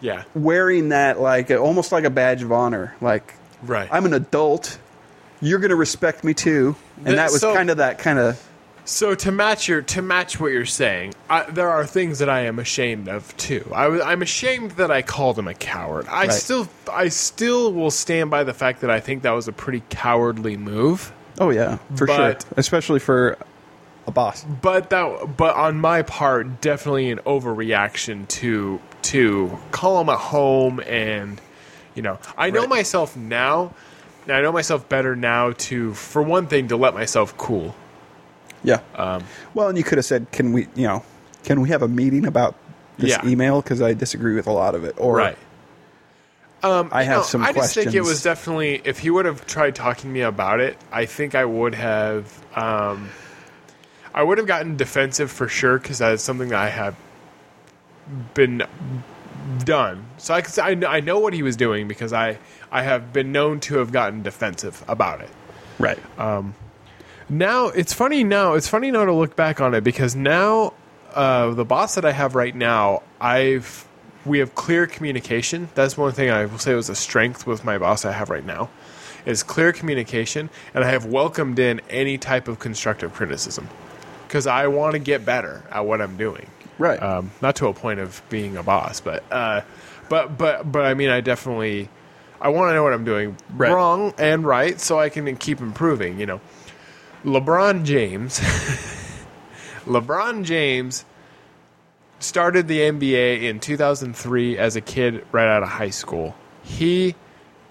[0.00, 0.22] Yeah.
[0.34, 2.94] wearing that like almost like a badge of honor.
[3.00, 3.88] Like, Right.
[3.90, 4.78] I'm an adult.
[5.44, 8.40] You're going to respect me too, and that was so- kind of that kind of
[8.86, 12.40] So to match your to match what you're saying, I, there are things that I
[12.40, 13.70] am ashamed of too.
[13.74, 16.06] I, i'm ashamed that I called him a coward.
[16.08, 16.32] I Right.
[16.32, 19.82] still I still will stand by the fact that I think that was a pretty
[19.90, 21.12] cowardly move.
[21.40, 23.36] oh yeah for But- sure, especially for
[24.06, 24.44] a boss.
[24.44, 28.80] But that but on my part, definitely an overreaction to
[29.12, 31.40] to call him at home and
[31.94, 32.68] you know I know Right.
[32.68, 33.72] myself now.
[34.28, 37.74] I know myself better now to for one thing to let myself cool.
[38.62, 38.80] Yeah.
[38.96, 41.04] Um, well, and you could have said, "Can we, you know,
[41.44, 42.54] can we have a meeting about
[42.98, 43.26] this Yeah.
[43.26, 45.38] email because I disagree with a lot of it?" Or right.
[46.62, 49.46] Um, I have no, some I just think it was definitely if he would have
[49.46, 52.32] tried talking to me about it, I think I would have.
[52.56, 53.10] Um,
[54.14, 56.96] I would have gotten defensive for sure because that is something that I have
[58.32, 58.62] been
[59.64, 60.06] done.
[60.16, 62.38] So I, could say- I kn- I know what he was doing because I
[62.74, 65.30] I have been known to have gotten defensive about it.
[65.78, 65.98] right.
[67.28, 68.24] Now it's funny.
[68.24, 70.74] Now it's funny now to look back on it because now
[71.14, 73.88] uh, the boss that I have right now, I've
[74.26, 75.68] we have clear communication.
[75.74, 78.44] That's one thing I will say was a strength with my boss I have right
[78.44, 78.68] now
[79.24, 83.68] is clear communication, and I have welcomed in any type of constructive criticism
[84.26, 86.46] because I want to get better at what I'm doing.
[86.76, 87.02] Right.
[87.02, 89.62] Um, not to a point of being a boss, but uh,
[90.08, 91.88] but but but I mean, I definitely
[92.44, 93.72] I want to know what I'm doing Right.
[93.72, 96.20] wrong and right, so I can keep improving.
[96.20, 96.40] You know,
[97.24, 98.38] LeBron James,
[99.86, 101.04] LeBron James
[102.20, 106.34] started the NBA in 2003 as a kid right out of high school.
[106.62, 107.14] He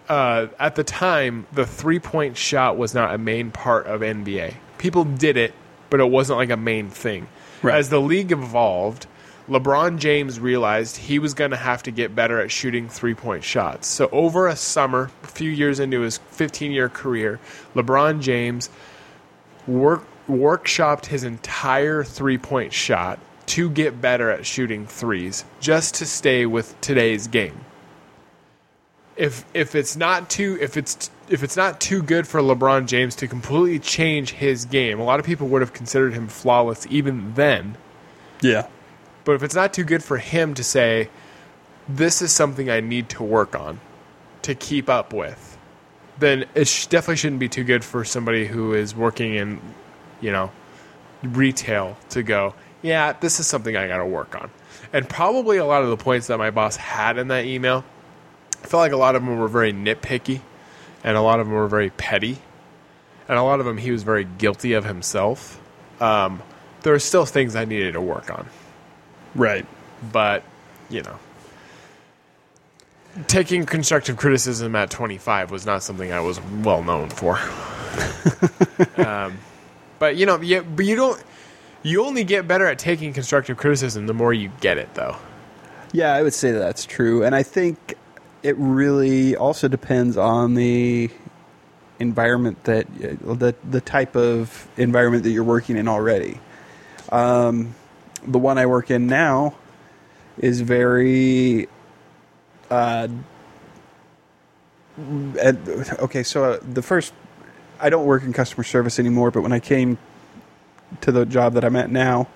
[0.09, 4.55] uh, at the time, the three point shot was not a main part of NBA.
[4.77, 5.53] People did it,
[5.89, 7.27] but it wasn't like a main thing.
[7.61, 7.75] Right.
[7.75, 9.07] As the league evolved,
[9.49, 13.43] LeBron James realized he was going to have to get better at shooting three point
[13.43, 13.87] shots.
[13.87, 17.39] So, over a summer, a few years into his 15 year career,
[17.75, 18.69] LeBron James
[19.67, 26.05] work, workshopped his entire three point shot to get better at shooting threes, just to
[26.05, 27.65] stay with today's game
[29.15, 33.15] if if it's not too if it's if it's not too good for LeBron James
[33.15, 37.33] to completely change his game, a lot of people would have considered him flawless even
[37.35, 37.77] then.
[38.41, 38.67] yeah.
[39.25, 41.09] But if it's not too good for him to say,
[41.87, 43.79] "This is something I need to work on
[44.41, 45.57] to keep up with,"
[46.19, 49.61] then it definitely shouldn't be too good for somebody who is working in,
[50.21, 50.51] you know,
[51.23, 54.49] retail to go, "Yeah, this is something I got to work on."
[54.91, 57.83] And probably a lot of the points that my boss had in that email
[58.63, 60.39] I felt like a lot of them were very nitpicky,
[61.03, 62.37] and a lot of them were very petty,
[63.27, 65.59] and a lot of them he was very guilty of himself.
[65.99, 66.41] Um,
[66.83, 68.47] there are still things I needed to work on,
[69.35, 69.65] Right.
[70.11, 70.43] but
[70.89, 71.17] you know,
[73.27, 77.39] taking constructive criticism at 25 was not something I was well known for.
[78.97, 79.37] um,
[79.99, 81.21] but you know, yeah, but you don't.
[81.85, 85.17] You only get better at taking constructive criticism the more you get it, though.
[85.91, 87.95] Yeah, I would say that's true, and I think
[88.41, 91.09] it really also depends on the
[91.99, 96.39] environment that the the type of environment that you're working in already.
[97.11, 97.75] Um,
[98.25, 99.55] the one I work in now
[100.37, 101.67] is very.
[102.69, 103.07] Uh,
[105.99, 107.13] okay, so uh, the first,
[107.79, 109.97] I don't work in customer service anymore, but when I came
[111.01, 112.27] to the job that I'm at now,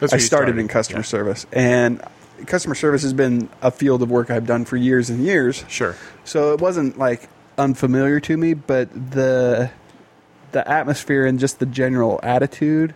[0.00, 1.04] I you started, in customer Yeah.
[1.04, 2.02] service, and
[2.46, 5.64] customer service has been a field of work I've done for years and years.
[5.68, 5.96] Sure.
[6.24, 7.28] So it wasn't like
[7.58, 9.70] unfamiliar to me, but the
[10.52, 12.94] the atmosphere and just the general attitude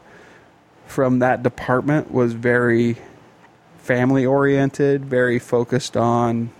[0.86, 2.96] from that department was very
[3.78, 6.50] family oriented, very focused on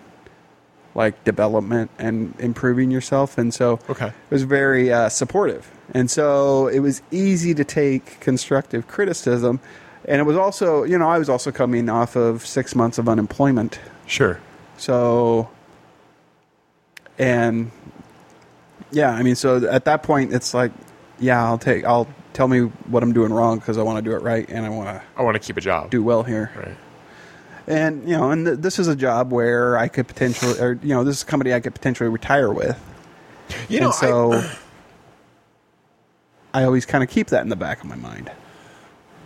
[0.94, 4.06] like development and improving yourself, and so Okay.
[4.06, 5.70] it was very uh, supportive.
[5.92, 9.60] And so it was easy to take constructive criticism.
[10.06, 13.08] And it was also, you know, I was also coming off of six months of
[13.08, 13.78] unemployment.
[14.06, 14.40] Sure.
[14.78, 15.50] So,
[17.18, 17.70] and
[18.90, 20.72] yeah, I mean, so at that point, it's like,
[21.18, 24.14] yeah, I'll take, I'll tell me what I'm doing wrong because I want to do
[24.14, 25.90] it right and I want to I want to keep a job.
[25.90, 26.52] do well here.
[26.54, 26.76] Right.
[27.66, 30.90] And, you know, and th- this is a job where I could potentially, or, you
[30.90, 32.78] know, this is a company I could potentially retire with.
[33.68, 34.32] You know, and so
[36.52, 38.30] I, I, always kind of keep that in the back of my mind.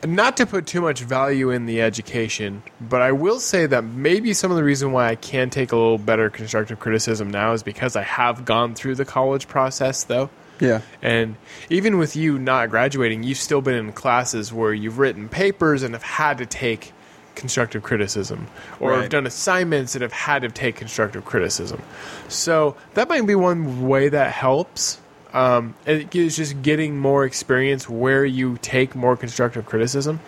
[0.06, 4.32] not to put too much value in the education, but I will say that maybe
[4.32, 7.62] some of the reason why I can take a little better constructive criticism now is
[7.62, 10.30] because I have gone through the college process, though.
[10.60, 10.82] Yeah.
[11.02, 11.36] And
[11.70, 15.94] even with you not graduating, you've still been in classes where you've written papers and
[15.94, 16.92] have had to take
[17.34, 18.46] constructive criticism,
[18.80, 21.80] or have done assignments that have had to take constructive criticism.
[22.28, 25.00] So that might be one way that helps.
[25.32, 30.20] Um, it's just getting more experience where you take more constructive criticism.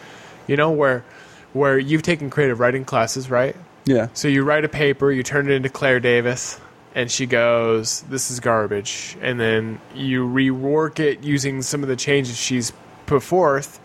[0.46, 1.04] You know, where
[1.52, 3.54] where you've taken creative writing classes, right?
[3.84, 4.08] Yeah.
[4.14, 6.58] So you write a paper, you turn it into Claire Davis,
[6.94, 11.96] and she goes, "This is garbage," and then you rework it using some of the
[11.96, 12.72] changes she's
[13.06, 13.80] put forth,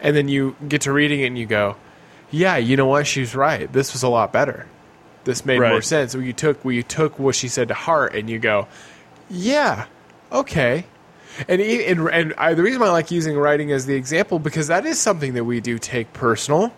[0.00, 1.76] and then you get to reading it and you go,
[2.30, 3.06] "Yeah, you know what?
[3.06, 3.72] She's right.
[3.72, 4.66] This was a lot better.
[5.24, 8.14] This made more sense." Where you took where you took what she said to heart,
[8.14, 8.68] and you go,
[9.28, 9.86] "Yeah,
[10.32, 10.86] okay."
[11.48, 14.86] And, and, and I, the reason I like using writing as the example because that
[14.86, 16.72] is something that we do take personal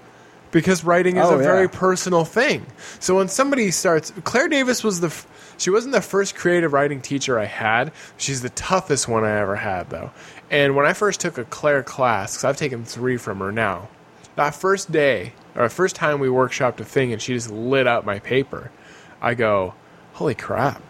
[0.50, 1.42] because writing is Oh, a yeah.
[1.44, 2.66] very personal thing.
[3.00, 5.26] So when somebody starts, Claire Davis was the, f-
[5.58, 7.92] she wasn't the first creative writing teacher I had.
[8.16, 10.10] She's the toughest one I ever had though.
[10.50, 13.88] And when I first took a Claire class, because I've taken three from her now,
[14.36, 18.04] that first day or first time we workshopped a thing and she just lit up
[18.04, 18.70] my paper,
[19.20, 19.74] I go,
[20.14, 20.80] holy crap.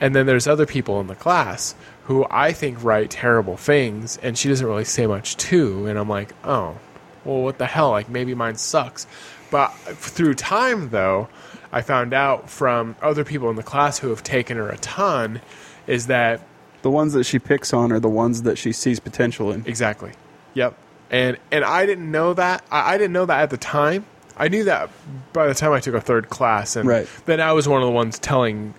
[0.00, 4.36] And then there's other people in the class who I think write terrible things, and
[4.36, 5.86] she doesn't really say much to.
[5.86, 6.78] And I'm like, oh,
[7.24, 7.90] well, what the hell?
[7.90, 9.06] Like, maybe mine sucks.
[9.50, 11.28] But through time, though,
[11.72, 15.40] I found out from other people in the class who have taken her a ton
[15.86, 16.40] is that
[16.82, 19.64] The ones that she picks on are the ones that she sees potential in.
[19.66, 20.12] Exactly.
[20.54, 20.76] Yep.
[21.10, 22.64] And and I didn't know that.
[22.70, 24.04] I, I didn't know that at the time.
[24.36, 24.90] I knew that
[25.32, 27.06] by the time I took a third class, and Right.
[27.26, 28.74] then I was one of the ones telling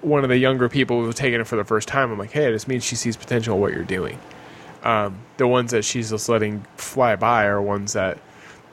[0.00, 2.10] one of the younger people who was taking it for the first time.
[2.12, 4.18] I'm like, hey, this means she sees potential in what you're doing.
[4.84, 8.18] Um, the ones that she's just letting fly by are ones that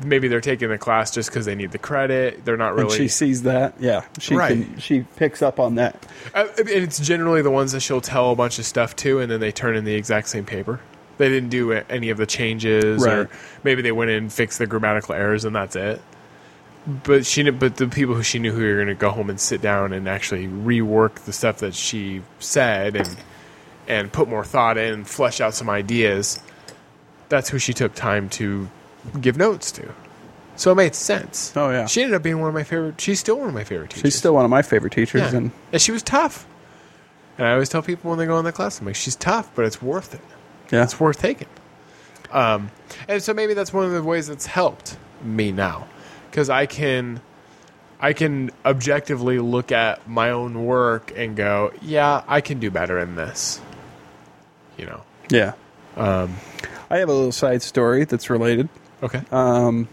[0.03, 2.43] maybe they're taking the class just because they need the credit.
[2.43, 2.97] They're not And really.
[2.97, 3.75] she sees that.
[3.79, 4.03] Yeah.
[4.19, 4.49] She Right.
[4.49, 6.05] can, she picks up on that.
[6.33, 9.31] Uh, and it's generally the ones that she'll tell a bunch of stuff to, and
[9.31, 10.79] then they turn in the exact same paper.
[11.17, 13.29] They didn't do any of the changes, or
[13.63, 16.01] maybe they went in and fixed the grammatical errors, and that's it.
[17.03, 19.39] But she, but the people who she knew who were going to go home and
[19.39, 23.15] sit down and actually rework the stuff that she said and
[23.87, 26.39] and put more thought in and flesh out some ideas.
[27.29, 28.69] That's who she took time to
[29.19, 29.93] give notes to.
[30.57, 31.53] So it made sense.
[31.55, 31.85] Oh, yeah.
[31.87, 32.99] She ended up being one of my favorite.
[33.01, 34.13] She's still one of my favorite teachers.
[34.13, 35.21] She's still one of my favorite teachers.
[35.21, 35.37] Yeah.
[35.37, 36.45] And And she was tough.
[37.37, 39.49] And I always tell people when they go in the class, I'm like, she's tough,
[39.55, 40.21] but it's worth it.
[40.71, 40.83] yeah.
[40.83, 41.47] It's worth taking.
[42.31, 42.69] Um,
[43.07, 45.87] and so maybe that's one of the ways that's helped me now,
[46.29, 47.21] because I can,
[47.99, 52.99] I can objectively look at my own work and go, yeah, I can do better
[52.99, 53.59] in this.
[54.81, 55.01] You know.
[55.29, 55.53] Yeah.
[55.95, 56.35] Um,
[56.89, 58.67] I have a little side story that's related.
[59.01, 59.21] Okay.
[59.31, 59.87] Um,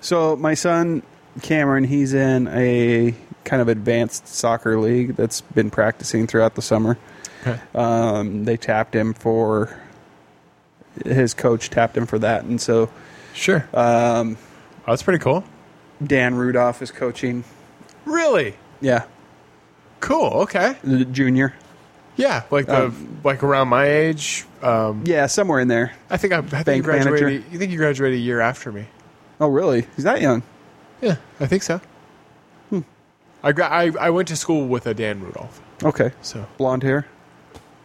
[0.00, 1.02] so my son
[1.42, 3.14] Cameron, he's in a
[3.44, 6.98] kind of advanced soccer league that's been practicing throughout the summer.
[7.46, 7.60] okay.
[7.74, 9.78] Um, they tapped him for
[11.04, 12.88] his coach tapped him for that, and so
[13.34, 13.68] Sure.
[13.74, 14.38] Um,
[14.86, 15.44] that's pretty cool.
[16.02, 17.44] Dan Rudolph is coaching.
[18.06, 19.04] Really Yeah,
[20.00, 20.28] cool.
[20.42, 20.76] Okay.
[20.82, 21.54] the junior.
[22.16, 24.44] Yeah, like the Um, like around my age.
[24.62, 25.92] Um, Yeah, somewhere in there.
[26.10, 27.22] I think I, I think you graduated.
[27.28, 27.44] manager.
[27.52, 28.86] You think you graduated a year after me?
[29.40, 29.86] Oh, really?
[29.96, 30.42] He's that young?
[31.02, 31.80] Yeah, I think so.
[33.44, 35.60] I, I I went to school with a Dan Rudolph.
[35.84, 36.10] Okay.
[36.22, 37.06] So Blonde hair.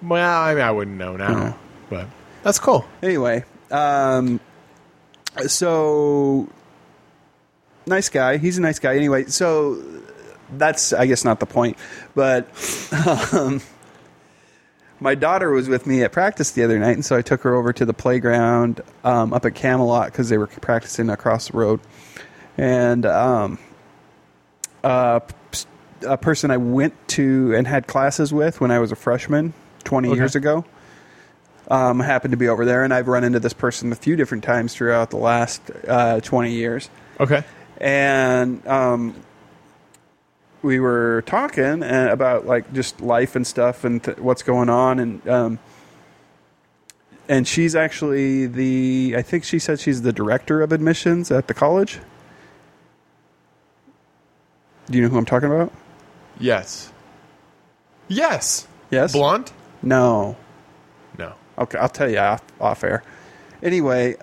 [0.01, 1.53] well, I mean, I wouldn't know now, Yeah.
[1.89, 2.07] but
[2.41, 2.86] that's cool.
[3.03, 4.39] Anyway, um,
[5.47, 6.47] so
[7.86, 8.38] nice guy.
[8.38, 8.95] He's a nice guy.
[8.95, 9.84] Anyway, so
[10.57, 11.77] that's I guess not the point,
[12.15, 12.47] but
[13.34, 13.61] um,
[15.01, 17.53] my daughter was with me at practice the other night, and so I took her
[17.55, 21.81] over to the playground um, up at Camelot because they were practicing across the road,
[22.57, 23.59] and um,
[24.83, 25.19] uh,
[26.07, 30.07] a person I went to and had classes with when I was a freshman twenty
[30.09, 30.17] Okay.
[30.17, 30.63] years ago
[31.69, 34.43] um, happened to be over there, and I've run into this person a few different
[34.43, 36.89] times throughout the last uh, 20 years.
[37.19, 37.43] Okay.
[37.77, 39.15] And um,
[40.64, 44.99] we were talking uh, about like just life and stuff and th- what's going on,
[44.99, 45.59] and um,
[47.28, 51.53] and she's actually the I think she said she's the director of admissions at the
[51.53, 51.99] college.
[54.89, 55.72] Do you know who I'm talking about?
[56.39, 56.91] Yes.
[58.07, 58.68] Yes.
[58.89, 59.14] Yes.
[59.14, 59.51] Blonde?
[59.82, 60.36] No.
[61.18, 61.34] No.
[61.57, 63.03] Okay, I'll tell you off, off air.
[63.64, 64.16] Anyway,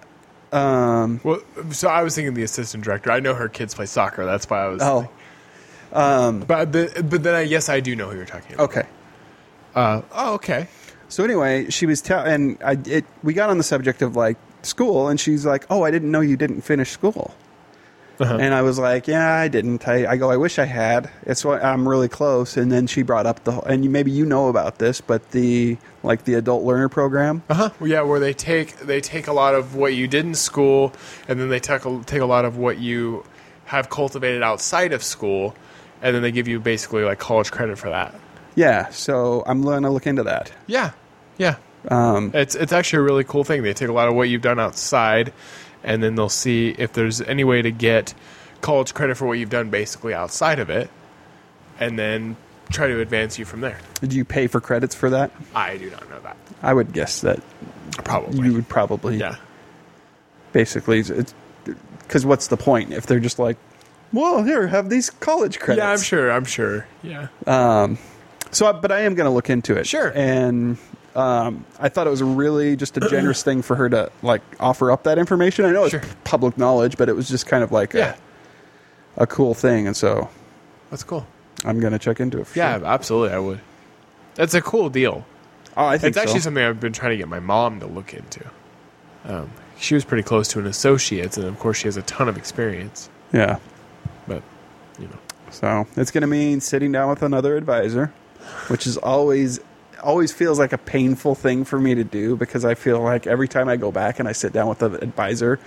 [0.52, 3.10] um, Well, so I was thinking the assistant director.
[3.10, 4.24] I know her kids play soccer.
[4.26, 4.82] That's why I was.
[4.82, 5.08] oh,
[5.92, 8.70] um, But the, but then I yes I do know who you're talking about.
[8.70, 8.86] okay.
[9.74, 10.68] Uh, oh okay.
[11.08, 14.36] So anyway, she was telling, and I it we got on the subject of like
[14.62, 17.34] school, and she's like, "Oh, I didn't know you didn't finish school."
[18.20, 18.36] Uh-huh.
[18.36, 21.44] And I was like, "Yeah, I didn't." I, I go, "I wish I had." It's
[21.44, 22.56] what I'm really close.
[22.56, 25.78] And then she brought up the, and you, maybe you know about this, but the
[26.02, 27.42] like the adult learner program.
[27.48, 27.70] Uh huh.
[27.80, 30.92] Yeah, where they take they take a lot of what you did in school,
[31.28, 33.24] and then they take a, take a lot of what you
[33.66, 35.54] have cultivated outside of school,
[36.02, 38.14] and then they give you basically like college credit for that.
[38.54, 40.52] Yeah, so I'm going to look into that.
[40.66, 40.92] Yeah,
[41.36, 41.56] yeah.
[41.88, 43.62] Um, It's it's actually a really cool thing.
[43.62, 45.32] They take a lot of what you've done outside,
[45.84, 48.14] and then they'll see if there's any way to get
[48.60, 50.90] college credit for what you've done basically outside of it,
[51.78, 52.36] and then
[52.70, 53.78] try to advance you from there.
[54.00, 55.30] did you pay for credits for that?
[55.54, 56.36] I do not know that.
[56.62, 57.40] I would guess that
[58.04, 58.46] Probably.
[58.46, 59.36] you would probably yeah.
[60.52, 61.32] basically it's
[62.02, 63.56] because what's the point if they're just like
[64.12, 66.30] well here have these college credits Yeah, I'm sure.
[66.30, 66.86] I'm sure.
[67.02, 67.28] Yeah.
[67.46, 67.98] um
[68.50, 70.12] so I- but i am going to look into it Sure.
[70.14, 70.78] and
[71.14, 74.90] um i thought it was really just a generous thing for her to like offer
[74.90, 76.02] up that information i know it's Sure.
[76.24, 78.14] public knowledge but it was just kind of like Yeah.
[79.16, 80.28] a, a cool thing and so
[80.90, 81.26] That's cool.
[81.64, 82.86] i'm going to check into it for Yeah, sure.
[82.86, 83.34] absolutely.
[83.36, 83.60] I would.
[84.36, 85.26] That's a cool deal.
[85.76, 86.44] oh i think It's actually so.
[86.44, 88.44] something I've been trying to get my mom to look into.
[89.24, 92.28] Um, she was pretty close to an associate's, and of course, she has a ton
[92.28, 93.10] of experience.
[93.32, 93.58] yeah
[94.28, 94.42] But
[94.98, 95.18] you know,
[95.50, 98.12] So it's going to mean sitting down with another advisor,
[98.68, 99.60] which is always
[100.02, 103.48] always feels like a painful thing for me to do because I feel like every
[103.48, 105.58] time I go back and I sit down with an advisor,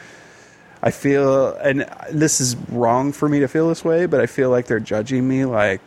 [0.82, 4.50] I feel and this is wrong for me to feel this way, but I feel
[4.50, 5.82] like they're judging me like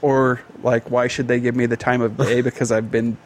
[0.00, 3.16] or like why should they give me the time of day because I've been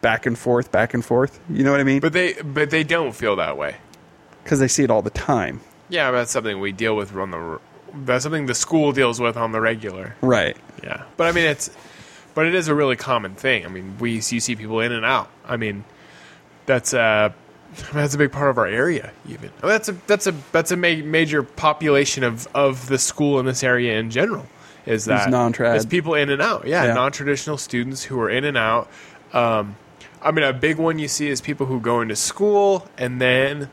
[0.00, 1.40] back and forth, back and forth.
[1.48, 2.00] You know what I mean?
[2.00, 3.76] but they but they don't feel that way.
[4.42, 5.60] Because they see it all the time.
[5.88, 7.60] Yeah, that's something we deal with on the.
[7.96, 10.16] That's something the school deals with on the regular.
[10.20, 10.56] Right.
[10.82, 11.70] Yeah, but I mean it's,
[12.34, 13.64] but it is a really common thing.
[13.64, 15.28] I mean, we you see people in and out.
[15.46, 15.84] I mean,
[16.66, 17.30] that's uh
[17.92, 19.12] that's a big part of our area.
[19.28, 22.98] Even I mean, that's a that's a that's a ma- major population of of the
[22.98, 24.46] school in this area in general.
[24.86, 25.76] Is that non-trad.
[25.76, 26.66] It's people in and out.
[26.66, 26.92] Yeah, Yeah.
[26.94, 28.90] non-traditional students who are in and out.
[29.32, 29.76] Um,
[30.20, 33.70] I mean, a big one you see is people who go into school and then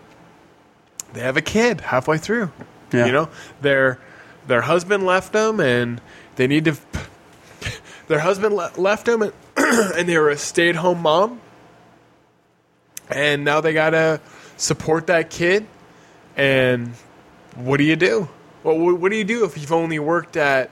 [1.14, 2.52] they have a kid halfway through.
[2.94, 3.06] Yeah.
[3.08, 3.30] You know,
[3.62, 4.00] their
[4.48, 6.02] their husband left them, and
[6.36, 6.78] they need to.
[8.08, 11.40] Their husband le- left them, and, and they were a stay at home mom,
[13.10, 14.20] and now they gotta
[14.58, 15.66] support that kid.
[16.36, 16.94] And
[17.56, 18.28] what do you do?
[18.64, 20.72] Well, what, what do you do if you've only worked at,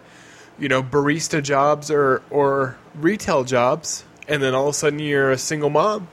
[0.58, 5.32] you know, barista jobs or or retail jobs, and then all of a sudden you're
[5.32, 6.08] a single mom?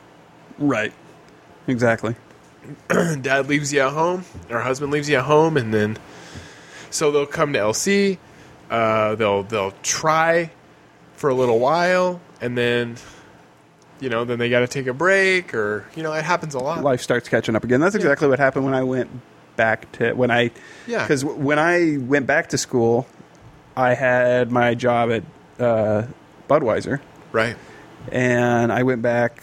[0.59, 0.92] Right.
[1.66, 2.14] Exactly.
[2.88, 5.98] dad leaves you at home, or husband leaves you at home, and then
[6.91, 8.18] so they'll come to LC.
[8.70, 10.51] Uh, they'll they'll try
[11.14, 12.97] for a little while, and then
[14.01, 16.59] you know then they got to take a break, or you know it happens a
[16.59, 16.82] lot.
[16.82, 17.80] life starts catching up again.
[17.80, 19.11] That's exactly what happened when I went
[19.57, 20.51] back to when I
[20.87, 21.03] Yeah.
[21.03, 23.07] because when I went back to school,
[23.76, 25.22] I had my job at
[25.64, 26.07] uh,
[26.49, 27.01] Budweiser,
[27.32, 27.57] right?
[28.12, 29.43] and I went back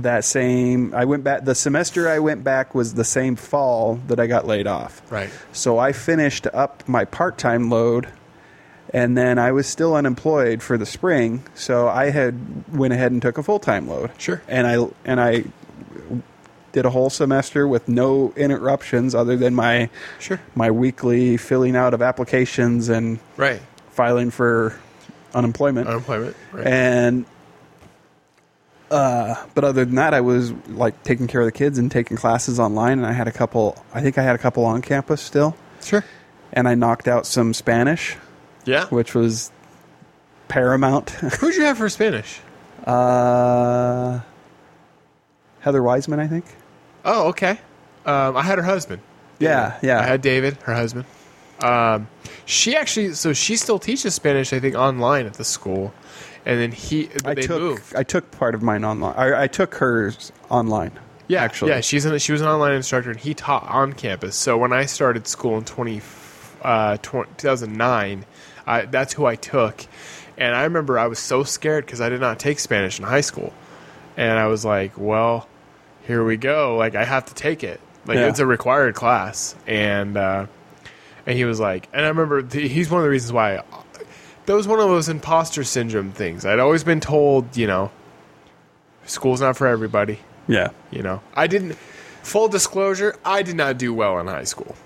[0.00, 0.94] that same.
[0.94, 4.46] I went back the semester I went back was the same fall that I got
[4.46, 5.02] laid off.
[5.12, 5.30] Right.
[5.52, 8.08] So I finished up my part time load,
[8.92, 11.42] and then I was still unemployed for the spring.
[11.54, 14.10] So I had went ahead and took a full time load.
[14.18, 14.40] Sure.
[14.48, 15.44] And I and I
[16.72, 20.40] did a whole semester with no interruptions other than my Sure.
[20.54, 23.60] my weekly filling out of applications and Right.
[23.90, 24.74] filing for
[25.34, 25.86] unemployment.
[25.86, 26.34] Unemployment.
[26.50, 26.66] Right.
[26.66, 27.26] and
[28.92, 32.16] uh, but other than that, I was like taking care of the kids and taking
[32.16, 32.98] classes online.
[32.98, 33.82] And I had a couple.
[33.94, 36.04] I think I had a couple on campus still, sure.
[36.52, 38.16] and I knocked out some Spanish,
[38.64, 38.86] Yeah.
[38.86, 39.50] which was
[40.48, 41.10] paramount.
[41.40, 42.40] Who'd you have for Spanish?
[42.84, 44.20] uh,
[45.60, 46.44] Heather Wiseman, I think.
[47.04, 47.58] Oh, okay.
[48.04, 49.00] Um, I had her husband.
[49.38, 50.00] Yeah, yeah.
[50.00, 51.04] I had David, her husband.
[51.60, 52.08] Um,
[52.44, 55.94] she actually, so she still teaches Spanish, I think, online at the school.
[56.44, 57.94] And then he, I they took moved.
[57.94, 59.14] I took part of mine online.
[59.16, 60.98] I, I took hers online.
[61.28, 61.70] Yeah, actually.
[61.70, 61.80] yeah.
[61.80, 64.34] She's an, she was an online instructor, and he taught on campus.
[64.34, 66.02] So when I started school in 20,
[66.62, 68.26] uh, 20, 2009,
[68.66, 69.86] I, that's who I took.
[70.36, 73.20] And I remember I was so scared because I did not take Spanish in high
[73.20, 73.52] school,
[74.16, 75.46] and I was like, "Well,
[76.06, 76.76] here we go.
[76.76, 77.80] Like I have to take it.
[78.06, 78.28] Like Yeah.
[78.28, 80.46] it's a required class." And uh,
[81.26, 83.62] and he was like, and I remember he's one of the reasons why.
[84.46, 86.44] That was one of those imposter syndrome things.
[86.44, 87.90] I'd always been told, you know,
[89.04, 90.18] school's not for everybody.
[90.48, 91.76] Yeah, You know, I didn't.
[92.22, 94.76] Full disclosure, I did not do well in high school.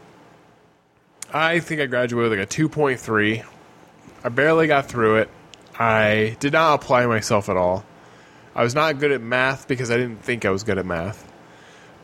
[1.32, 3.42] I think I graduated with like a two point three.
[4.24, 5.30] I barely got through it.
[5.78, 7.84] I did not apply myself at all.
[8.54, 11.30] I was not good at math because I didn't think I was good at math.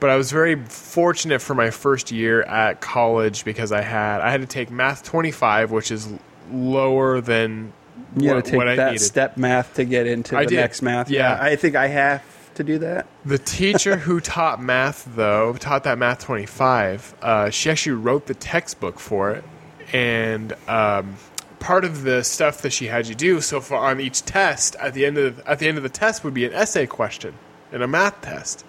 [0.01, 4.31] But I was very fortunate for my first year at college because I had I
[4.31, 6.13] had to take math 25, which is
[6.51, 7.72] lower than
[8.16, 9.05] you what, to take what I that needed.
[9.05, 10.57] step math to get into I the did.
[10.57, 11.11] next math.
[11.11, 11.38] Yeah.
[11.40, 12.22] I think I have
[12.55, 13.07] to do that.
[13.24, 18.34] The teacher who taught math, though, taught that math 25, uh, she actually wrote the
[18.34, 19.45] textbook for it.
[19.93, 21.16] And um,
[21.61, 24.95] part of the stuff that she had you do so far on each test, at
[24.95, 27.34] the end of at the end of the test, would be an essay question
[27.70, 28.64] and a math test.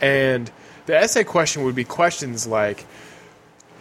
[0.00, 0.50] And
[0.86, 2.86] the essay question would be questions like,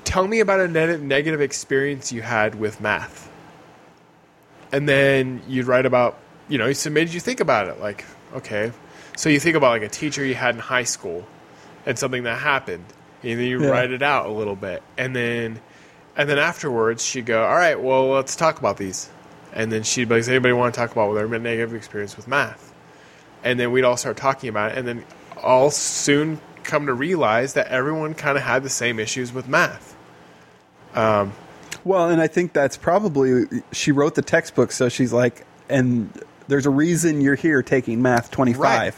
[0.07, 3.29] "Tell me about a ne- negative experience you had with math."
[4.71, 6.17] and then you'd write about
[6.49, 8.05] you know so made you think about it like
[8.35, 8.71] okay.
[9.15, 11.25] So you think about like a teacher you had in high school
[11.85, 12.85] and something that happened
[13.23, 13.69] and then you Yeah.
[13.69, 14.83] write it out a little bit.
[14.97, 15.59] And then
[16.15, 19.09] and then afterwards she'd go all right well let's talk about these.
[19.53, 22.27] And then she'd be like does anybody want to talk about their negative experience with
[22.27, 22.73] math?
[23.43, 25.05] And then we'd all start talking about it and then
[25.41, 29.95] all soon come to realize that everyone kind of had the same issues with math
[30.97, 31.33] Um,
[31.83, 36.11] well, and I think that's probably she wrote the textbook, so she's like, and
[36.47, 38.59] there's a reason you're here taking math 25.
[38.63, 38.93] Right.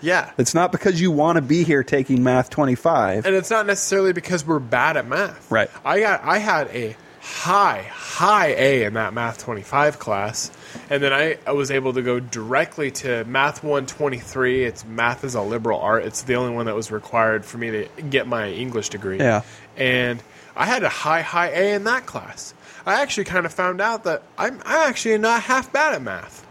[0.00, 3.26] yeah It's not because you want to be here taking math 25.
[3.26, 5.50] and it's not necessarily because we're bad at math.
[5.50, 5.70] Right.
[5.84, 10.50] I got I had a high high A in that math 25 class
[10.90, 15.34] and then I, I was able to go directly to math 123 it's math is
[15.34, 18.50] a liberal art it's the only one that was required for me to get my
[18.50, 19.40] English degree Yeah.
[19.78, 20.22] and
[20.56, 22.54] I had a high high A in that class.
[22.86, 26.46] I actually kind of found out that I'm I'm actually not half bad at math.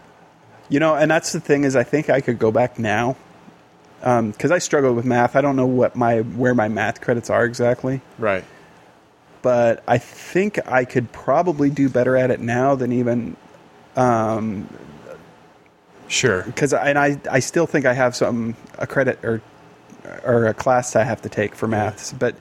[0.68, 3.16] You know, and that's the thing is, I think I could go back now
[4.02, 5.36] um, because I struggled with math.
[5.36, 8.44] I don't know what my where my math credits are exactly, right.
[9.42, 13.36] But I think I could probably do better at it now than even
[13.96, 14.68] um,
[16.08, 16.42] sure.
[16.42, 19.42] because and I I still think I have some a credit or
[20.22, 22.38] or a class I have to take for maths, but I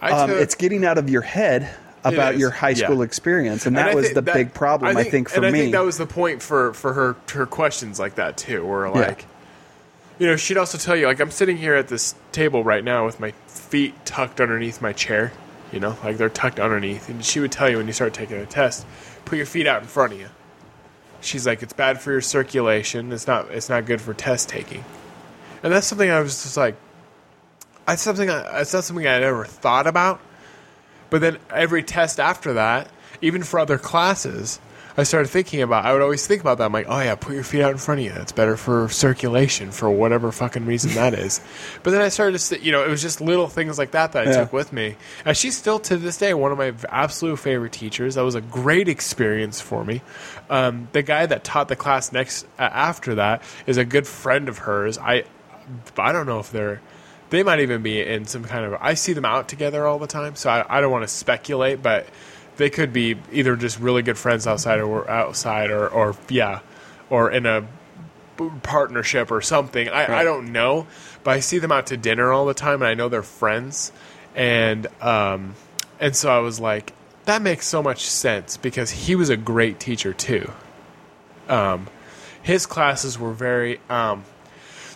[0.00, 1.68] um, took- it's getting out of your head
[2.04, 2.86] about your high yeah.
[2.86, 5.52] school experience, and And that I was the that- big problem I think, for and
[5.52, 5.58] me.
[5.58, 8.88] I think that was the point for for her her questions like that too, where
[8.88, 9.26] like,
[10.18, 13.04] you know, she'd also tell you like I'm sitting here at this table right now
[13.04, 15.32] with my feet tucked underneath my chair,
[15.72, 18.36] you know, like they're tucked underneath, and she would tell you when you start taking
[18.36, 18.86] a test,
[19.24, 20.28] put your feet out in front of you.
[21.20, 23.10] She's like, it's bad for your circulation.
[23.12, 23.50] It's not.
[23.50, 24.84] It's not good for test taking.
[25.64, 26.76] And that's something I was just like,
[27.88, 28.30] that's something.
[28.30, 30.20] I, it's not something I'd ever thought about.
[31.10, 32.88] But then every test after that,
[33.22, 34.60] even for other classes,
[34.96, 35.84] I started thinking about.
[35.86, 36.64] I would always think about that.
[36.64, 38.12] I'm like, oh yeah, put your feet out in front of you.
[38.16, 41.40] It's better for circulation for whatever fucking reason that is.
[41.82, 44.26] But then I started to, you know, it was just little things like that that
[44.26, 44.40] I Yeah.
[44.40, 44.96] took with me.
[45.24, 48.16] And she's still to this day one of my absolute favorite teachers.
[48.16, 50.02] That was a great experience for me.
[50.50, 54.48] Um, the guy that taught the class next uh, after that is a good friend
[54.48, 54.98] of hers.
[54.98, 55.24] I,
[55.96, 56.80] I don't know if they're
[57.30, 60.06] they might even be in some kind of i see them out together all the
[60.06, 62.06] time so i, I don't want to speculate but
[62.56, 66.60] they could be either just really good friends outside or outside or, or yeah
[67.10, 67.66] or in a
[68.62, 69.88] partnership or something.
[69.88, 70.86] I, I don't know
[71.24, 73.90] but i see them out to dinner all the time and i know they're friends
[74.36, 75.54] and um
[75.98, 76.92] and so i was like
[77.28, 80.50] that makes so much sense because he was a great teacher too.
[81.46, 81.88] Um
[82.40, 84.24] his classes were very um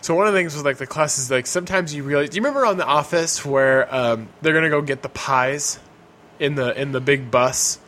[0.03, 2.29] so one of the things was like the classes like sometimes you realize.
[2.29, 5.79] Do you remember on The Office where um, they're gonna go get the pies
[6.39, 7.79] in the in the big bus,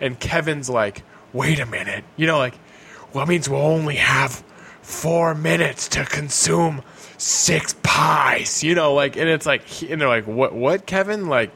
[0.00, 1.02] and Kevin's like,
[1.32, 2.56] "Wait a minute," you know, like,
[3.12, 4.44] well, that means we'll only have
[4.82, 6.80] four minutes to consume
[7.18, 10.54] six pies, you know, like, and it's like, and they're like, "What?
[10.54, 11.26] What, Kevin?
[11.26, 11.50] Like,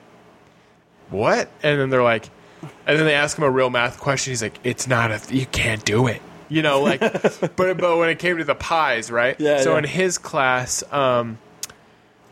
[1.10, 2.28] what?" And then they're like,
[2.60, 4.32] and then they ask him a real math question.
[4.32, 7.00] He's like, "It's not a, you can't do it." You know, like,
[7.56, 9.38] but but when it came to the pies, right?
[9.38, 9.78] Yeah, So yeah.
[9.78, 11.38] in his class, um,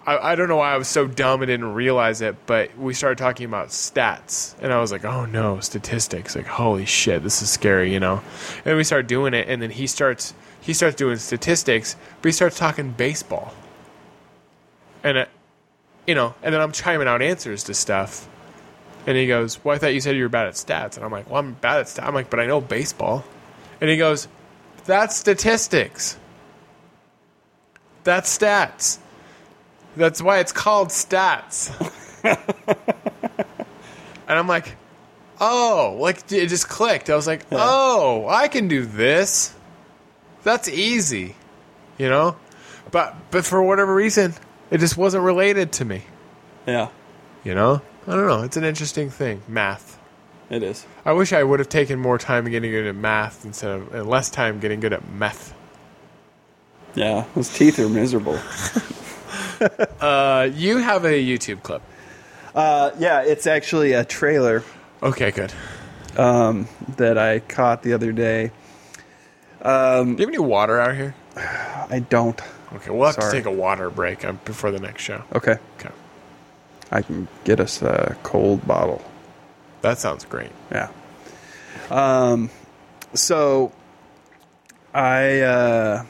[0.07, 2.95] I, I don't know why I was so dumb and didn't realize it, but we
[2.95, 6.37] started talking about stats, and I was like, "Oh no, statistics!
[6.37, 8.23] Like, holy shit, this is scary," you know.
[8.64, 12.33] And we start doing it, and then he starts he starts doing statistics, but he
[12.33, 13.53] starts talking baseball,
[15.03, 15.29] and it,
[16.07, 18.29] you know, and then I'm chiming out answers to stuff,
[19.07, 21.11] and he goes, "Well, I thought you said you were bad at stats," and I'm
[21.12, 23.25] like, "Well, I'm bad at stats." I'm like, "But I know baseball,"
[23.81, 24.29] and he goes,
[24.85, 26.18] "That's statistics.
[28.05, 28.99] That's stats."
[29.97, 31.72] That's why it's called stats.
[34.29, 34.77] and I'm like,
[35.41, 37.11] oh, like it just clicked.
[37.11, 39.55] I was like, oh, I can do this.
[40.43, 41.35] That's easy,
[41.99, 42.37] you know.
[42.91, 44.35] But but for whatever reason,
[44.70, 46.03] it just wasn't related to me.
[46.66, 46.89] Yeah,
[47.45, 48.43] You know, I don't know.
[48.43, 49.95] It's an interesting thing, math.
[50.51, 50.86] It is.
[51.05, 54.09] I wish I would have taken more time getting good at math instead of and
[54.09, 55.55] less time getting good at meth.
[56.94, 58.38] Yeah, those teeth are miserable.
[60.01, 61.80] Uh, you have a YouTube clip.
[62.55, 64.62] Uh, yeah, it's actually a trailer
[65.03, 65.51] Okay, good.
[66.18, 68.51] um, that I caught the other day.
[69.62, 71.14] Do you have any water out here?
[71.36, 72.38] I don't.
[72.74, 73.30] Okay, we'll have Sorry.
[73.30, 75.22] to take a water break um, before the next show.
[75.34, 75.90] Okay, Okay,
[76.92, 79.03] I can get us a cold bottle.
[79.87, 80.51] That sounds great.
[80.70, 80.89] Yeah.
[81.91, 82.51] Um,
[83.14, 83.72] so
[84.95, 86.05] I, uh,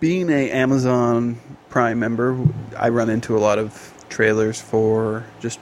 [0.00, 2.38] being a Amazon Prime member,
[2.76, 5.60] I run into a lot of trailers for just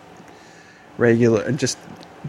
[0.96, 1.76] regular, and just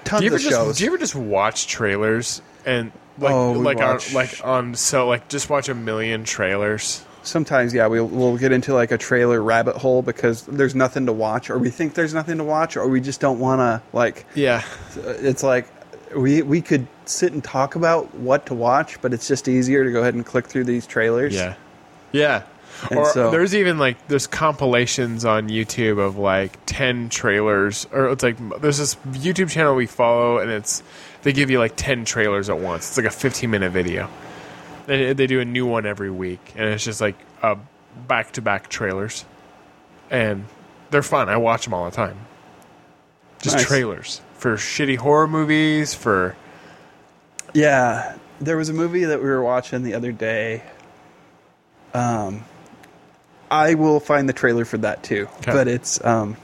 [0.04, 0.78] tons Do you ever of just shows.
[0.78, 5.08] do you ever just watch trailers and like Oh, like watch- on like on so
[5.08, 7.04] like just watch a million trailers?
[7.24, 11.14] Sometimes, yeah, we'll, we'll get into like a trailer rabbit hole because there's nothing to
[11.14, 14.26] watch, or we think there's nothing to watch, or we just don't want to like.
[14.36, 14.64] Yeah,
[14.98, 15.68] uh, It's like
[16.16, 19.92] we we could sit and talk about what to watch, but it's just easier to
[19.92, 21.34] go ahead and click through these trailers.
[21.36, 21.56] yeah,
[22.12, 22.44] yeah.
[22.90, 28.10] And or so- there's even like there's compilations on YouTube of like ten trailers, or
[28.10, 30.82] it's like there's this YouTube channel we follow, and it's
[31.24, 32.88] they give you like ten trailers at once.
[32.90, 34.10] It's like a 15 minute video.
[34.90, 37.16] They they do a new one every week, and it's just like
[38.08, 39.24] back to back trailers,
[40.10, 40.46] and
[40.90, 41.30] they're fun.
[41.30, 42.18] I watch them all the time.
[43.40, 43.68] Just Nice.
[43.68, 46.36] trailers for shitty horror movies, for
[47.54, 50.64] Yeah, there was a movie that we were watching the other day.
[51.94, 52.44] Um,
[53.52, 55.52] I will find the trailer for that too, Okay.
[55.52, 56.36] but it's um,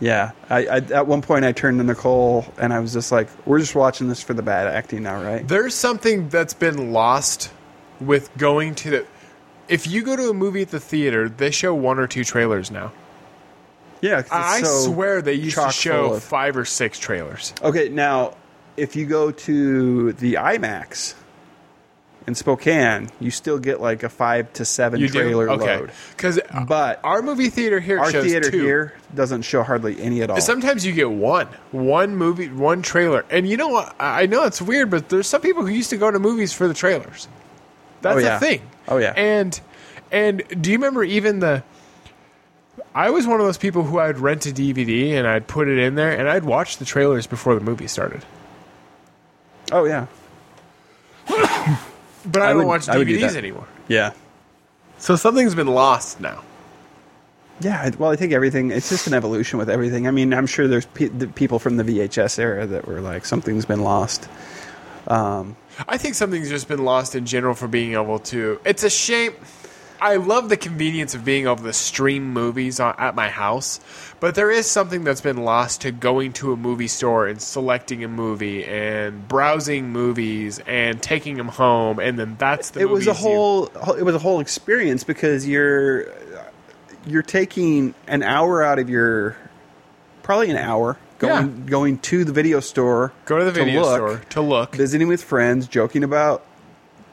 [0.00, 0.32] yeah.
[0.50, 3.58] I, I at one point I turned to Nicole and I was just like, "We're
[3.58, 7.50] just watching this for the bad acting now, right?" There's something that's been lost
[8.00, 9.06] with going to the.
[9.68, 12.70] If you go to a movie at the theater, they show one or two trailers
[12.70, 12.92] now.
[14.00, 17.52] Yeah, it's I so swear they used to show of- five or six trailers.
[17.62, 18.34] Okay, now
[18.76, 21.14] if you go to the IMAX
[22.26, 25.90] in Spokane, you still get like a five to seven You trailer do okay load.
[26.16, 28.60] because But our movie theater here Our theater two.
[28.62, 30.40] here doesn't show hardly any at all.
[30.40, 33.94] Sometimes you get one, one movie, one trailer, and you know what?
[34.00, 36.52] I I know it's weird, but there's some people who used to go to movies
[36.54, 37.28] for the trailers.
[38.02, 38.36] That's Oh, yeah.
[38.36, 38.62] a thing.
[38.88, 39.12] Oh, yeah.
[39.16, 39.60] And
[40.10, 41.62] and do you remember even the?
[42.94, 45.78] I was one of those people who I'd rent a DVD and I'd put it
[45.78, 48.24] in there and I'd watch the trailers before the movie started.
[49.70, 50.06] oh yeah,
[51.28, 53.66] But I, I don't would- watch would do DVDs anymore.
[53.88, 54.12] yeah.
[54.98, 56.42] So something's been lost now.
[57.60, 58.70] Yeah, well, I think everything.
[58.70, 60.06] It's just an evolution with everything.
[60.08, 63.24] I mean, I'm sure there's pe- the people from the VHS era that were like,
[63.26, 64.28] something's been lost.
[65.06, 65.56] Um,
[65.88, 68.60] I think something's just been lost in general for being able to.
[68.64, 69.32] It's a shame.
[70.02, 73.80] I love the convenience of being able to stream movies at my house,
[74.18, 78.02] but there is something that's been lost to going to a movie store and selecting
[78.02, 82.80] a movie and browsing movies and taking them home, and then that's the.
[82.80, 83.66] it was a movies you- whole.
[83.98, 86.06] It was a whole experience because you're
[87.06, 89.36] you're taking an hour out of your
[90.22, 90.96] probably an hour
[91.28, 93.12] going going to the video store.
[93.26, 94.74] go to the video look, store to look.
[94.74, 96.44] visiting with friends, joking about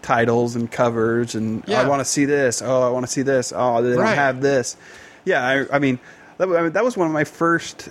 [0.02, 1.82] titles and covers, and oh, Yeah.
[1.82, 2.62] I want to see this.
[2.62, 3.54] Oh, I want to see this.
[3.56, 4.16] Oh, they don't Right.
[4.16, 4.78] have this.
[5.26, 6.00] Yeah, I, I mean,
[6.38, 7.90] that, I mean, that was one of my first,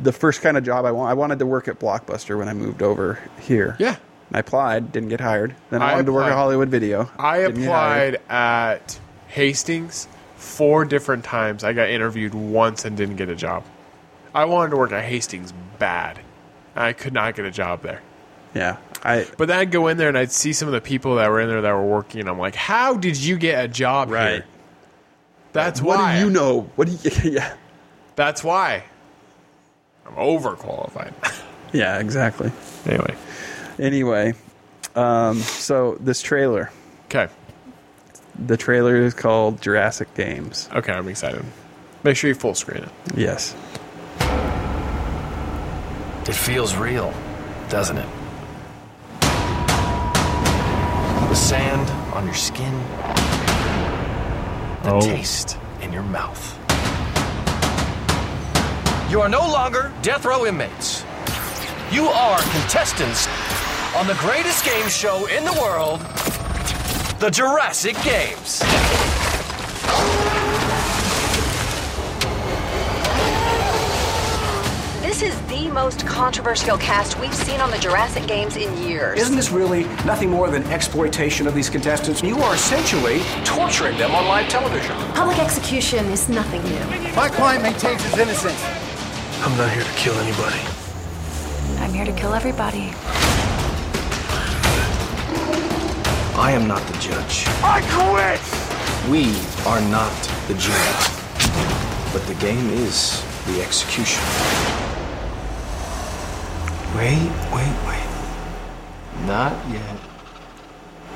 [0.00, 1.10] the first kind of job I want.
[1.10, 3.76] I wanted to work at Blockbuster when I moved over here.
[3.78, 3.96] Yeah.
[4.32, 5.54] I applied, didn't get hired.
[5.70, 6.32] Then I, I wanted to work at.
[6.32, 7.10] Hollywood Video.
[7.18, 8.14] I didn't get hired.
[8.16, 10.06] applied at Hastings
[10.36, 11.64] four different times.
[11.64, 13.64] I got interviewed once and didn't get a job.
[14.34, 16.18] I wanted to work at Hastings bad.
[16.76, 18.02] I could not get a job there.
[18.54, 18.76] Yeah.
[19.02, 21.28] I But then I'd go in there and I'd see some of the people that
[21.30, 22.20] were in there that were working.
[22.20, 24.30] And I'm like, how did you get a job Right.
[24.32, 24.44] here?
[25.52, 26.18] That's what why.
[26.18, 26.70] do you know?
[26.76, 27.54] What do you Yeah.
[28.16, 28.84] That's why.
[30.06, 31.12] I'm overqualified.
[31.70, 32.50] Yeah, exactly.
[32.86, 33.14] anyway.
[33.78, 34.32] Anyway,
[34.96, 36.70] um, so this trailer,
[37.10, 37.28] Okay.
[38.38, 40.66] the trailer is called Jurassic Games.
[40.74, 41.44] Okay, I'm excited.
[42.04, 42.88] Make sure you full screen it.
[43.14, 43.54] Yes.
[46.28, 47.14] It feels real,
[47.70, 48.08] doesn't it?
[51.28, 52.72] The sand on your skin,
[54.82, 55.00] the Oh.
[55.00, 56.54] taste in your mouth.
[59.08, 61.02] You are no longer death row inmates.
[61.90, 63.26] You are contestants
[63.96, 66.00] on the greatest game show in the world,
[67.20, 68.62] the Jurassic Games.
[75.18, 79.18] This is the most controversial cast we've seen on the Jurassic Games in years.
[79.18, 82.22] Isn't this really nothing more than exploitation of these contestants?
[82.22, 84.94] You are essentially torturing them on live television.
[85.14, 87.14] Public execution is nothing new.
[87.16, 88.62] My client maintains his innocence.
[89.42, 90.60] I'm not here to kill anybody.
[91.80, 92.92] I'm here to kill everybody.
[96.38, 97.42] I am not the judge.
[97.64, 99.10] I quit!
[99.10, 99.34] We
[99.66, 100.12] are not
[100.46, 100.78] the jury.
[102.12, 104.22] But the game is the execution.
[106.98, 108.08] Wait, wait, wait.
[109.24, 109.96] Not yet.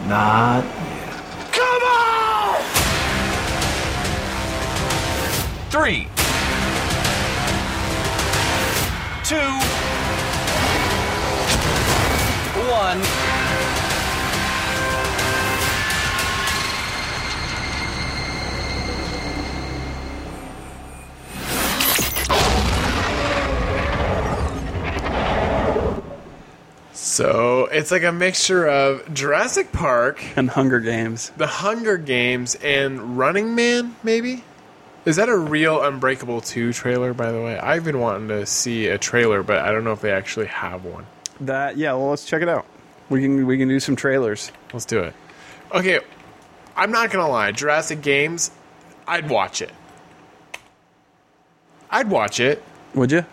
[0.07, 1.12] Not yet.
[1.51, 2.62] Come on!
[5.70, 6.07] Three.
[9.24, 9.51] Two.
[12.70, 13.32] One.
[27.12, 31.30] So it's like a mixture of Jurassic Park, And Hunger Games.
[31.36, 34.44] The Hunger Games, and Running Man, maybe?
[35.04, 37.58] Is that a real Unbreakable 2 trailer, by the way?
[37.58, 40.86] I've been wanting to see a trailer, but I don't know if they actually have
[40.86, 41.04] one.
[41.38, 42.64] That yeah, well let's check it out.
[43.10, 44.50] We can we can do some trailers.
[44.72, 45.12] Let's do it.
[45.74, 46.00] Okay,
[46.74, 47.52] I'm not gonna lie.
[47.52, 48.52] Jurassic Games,
[49.06, 49.72] I'd watch it.
[51.90, 52.62] I'd watch it.
[52.94, 53.26] Would you?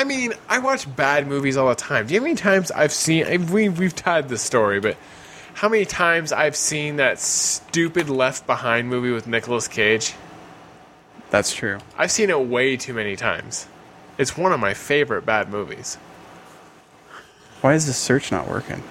[0.00, 2.06] I mean, I watch bad movies all the time.
[2.06, 3.26] Do you know how many times I've seen?
[3.26, 4.96] I- We we've tied this story, but
[5.52, 10.14] how many times I've seen that stupid Left Behind movie with Nicolas Cage?
[11.28, 11.80] That's true.
[11.98, 13.66] I've seen it way too many times.
[14.16, 15.96] It's one of my favorite bad movies.
[17.60, 18.82] Why is this search not working?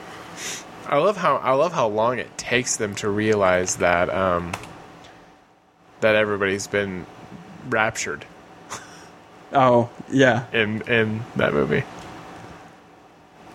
[0.85, 4.51] I love how I love how long it takes them to realize that um,
[6.01, 7.07] that everybody's been
[7.67, 8.25] raptured
[9.53, 10.45] Oh, yeah.
[10.53, 11.83] in in that movie.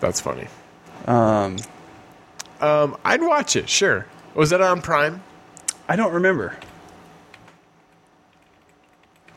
[0.01, 0.49] That's funny.
[1.07, 1.57] Um
[2.61, 3.68] Um, I'd watch it.
[3.68, 4.07] Sure.
[4.34, 5.22] Was that on Prime?
[5.88, 6.57] I don't remember.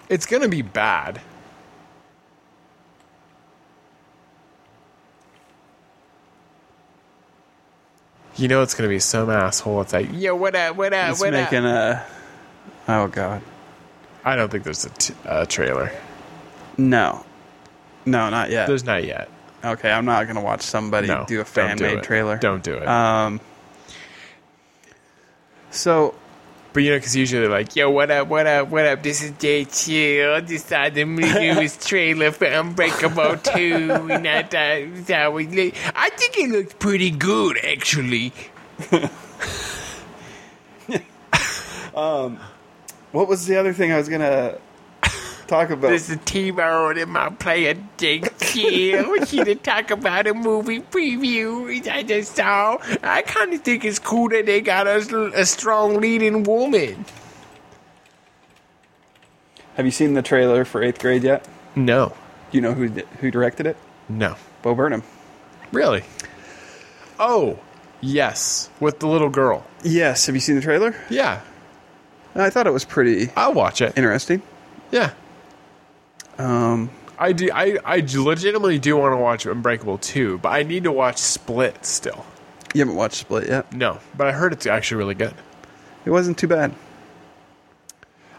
[0.09, 1.19] It's gonna be bad.
[8.35, 9.81] You know it's gonna be some asshole.
[9.81, 12.05] It's like, yo, what up, what up, It's what making up?
[12.87, 13.41] a Oh god.
[14.23, 15.91] I don't think there's a t- uh, trailer.
[16.78, 17.25] No.
[18.05, 18.67] No, not yet.
[18.67, 19.30] There's not yet.
[19.63, 22.38] okay, I'm not gonna watch somebody No, do a fan made trailer.
[22.38, 22.88] Don't do it.
[22.88, 23.41] Um
[25.71, 26.15] So
[26.73, 29.01] But you know, because usually they're like, "Yo, what up, what up, what up?
[29.01, 30.41] This is Jay Chill.
[30.41, 33.91] Decided to do this trailer for Unbreakable Two.
[34.11, 38.32] And I thought that li- I think it looks pretty good, actually.
[41.95, 42.39] um,
[43.11, 44.59] what was the other thing I was gonna
[45.47, 45.89] talk about?
[45.89, 49.09] This is T-Bone and my player Jake Chill.
[49.09, 52.77] We're here to talk about a movie preview I just saw.
[53.03, 57.05] I kind of think it's cool that they got a, a strong leading woman.
[59.75, 61.47] Have you seen the trailer for Eighth Grade yet?
[61.75, 62.09] No,
[62.51, 62.87] Do you know who
[63.19, 63.77] who directed it?
[64.09, 65.03] no, Bo Burnham.
[65.71, 66.03] really.
[67.19, 67.59] Oh,
[68.01, 69.65] yes, with the little girl.
[69.83, 70.25] Yes.
[70.27, 70.95] Have you seen the trailer?
[71.09, 71.41] Yeah,
[72.35, 73.95] I thought it was pretty I'll watch it.
[73.97, 74.41] interesting.
[74.91, 75.13] Yeah.
[76.38, 77.49] Um, I do.
[77.53, 81.85] I, I legitimately do want to watch Unbreakable 2, but I need to watch Split
[81.85, 82.25] still.
[82.73, 83.73] you haven't watched Split yet.
[83.73, 85.33] No, but I heard it's actually really good.
[86.05, 86.73] It wasn't too bad.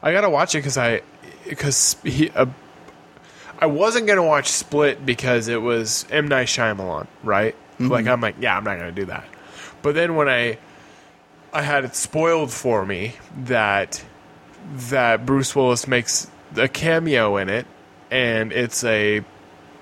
[0.03, 1.03] I gotta watch it because I
[1.49, 2.31] because he.
[2.31, 2.47] Uh,
[3.59, 7.57] I wasn't gonna watch Split because it was M Night Shyamalan, right?
[7.81, 9.25] Like I'm like, yeah, I'm not gonna do that.
[9.83, 10.59] But then when I
[11.53, 14.05] I had it spoiled for me that
[14.91, 17.67] that Bruce Willis makes a cameo in it,
[18.11, 19.25] and it's a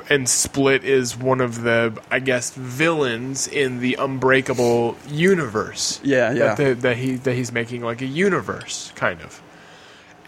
[0.08, 6.00] and Split is one of the I guess villains in the Unbreakable universe.
[6.02, 6.54] Yeah, yeah.
[6.54, 9.42] That, the, that he that he's making like a universe kind of,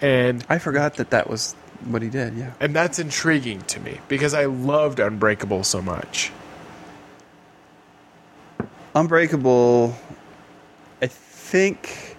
[0.01, 2.35] and I forgot that that was what he did.
[2.35, 2.53] Yeah.
[2.61, 6.33] and that's intriguing to me because I loved Unbreakable so much.
[8.95, 9.95] Unbreakable,
[11.01, 12.17] I think,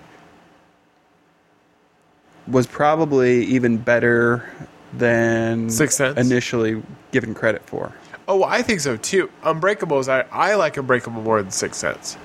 [2.47, 4.49] was probably even better
[4.93, 6.17] than Sixth Sense?
[6.17, 6.81] initially
[7.11, 7.93] given credit for.
[8.27, 9.29] Oh, I think so too.
[9.43, 12.17] Unbreakable is I, I like Unbreakable more than Sixth Sense.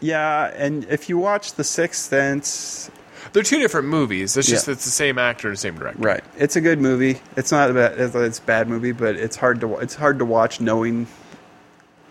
[0.00, 2.90] Yeah, and if you watch The Sixth Sense,
[3.32, 4.36] They're two different movies.
[4.36, 4.72] It's just Yeah.
[4.74, 5.98] it's the same actor and the same director.
[6.00, 7.20] right, it's a good movie.
[7.36, 10.24] It's not a bad, it's, a bad movie, but it's hard to it's hard to
[10.24, 11.06] watch knowing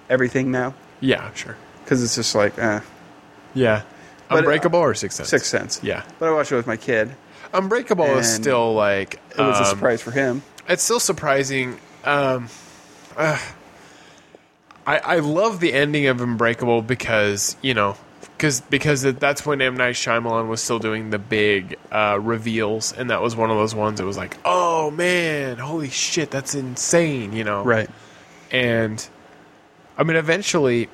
[0.09, 1.55] everything now Yeah, sure.
[1.83, 2.79] because it's just like eh,
[3.53, 3.83] Yeah.
[4.29, 5.29] But, uh, Unbreakable or Sixth Sense?
[5.29, 5.79] Sixth Sense.
[5.83, 6.03] Yeah.
[6.19, 7.11] but I watched it with my kid.
[7.53, 10.41] Unbreakable is still like It was a um, surprise for him.
[10.67, 11.77] It's still surprising.
[12.03, 12.49] Um,
[13.15, 13.39] uh,
[14.85, 17.95] I I love the ending of Unbreakable because you know
[18.43, 22.91] because because it, that's when M Night Shyamalan was still doing the big uh, reveals,
[22.91, 26.53] and that was one of those ones that was like, oh man, holy shit, that's
[26.53, 27.63] insane, you know?
[27.63, 27.89] Right.
[28.51, 29.07] And
[29.97, 30.89] I mean, eventually.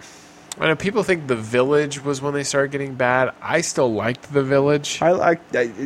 [0.59, 3.33] I know people think The Village was when they started getting bad.
[3.41, 5.39] I still liked The Village, I like.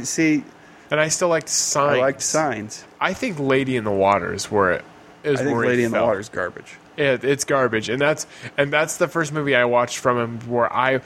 [0.03, 0.43] See,
[0.91, 1.97] and I still liked Signs.
[1.97, 2.85] I liked Signs.
[2.99, 4.85] I think Lady in the Water is where it
[5.23, 5.39] is.
[5.39, 6.01] I think where Lady in the.
[6.01, 6.75] Water is garbage.
[6.97, 8.27] It, it's garbage, and that's
[8.57, 11.01] and that's the first movie I watched from him where I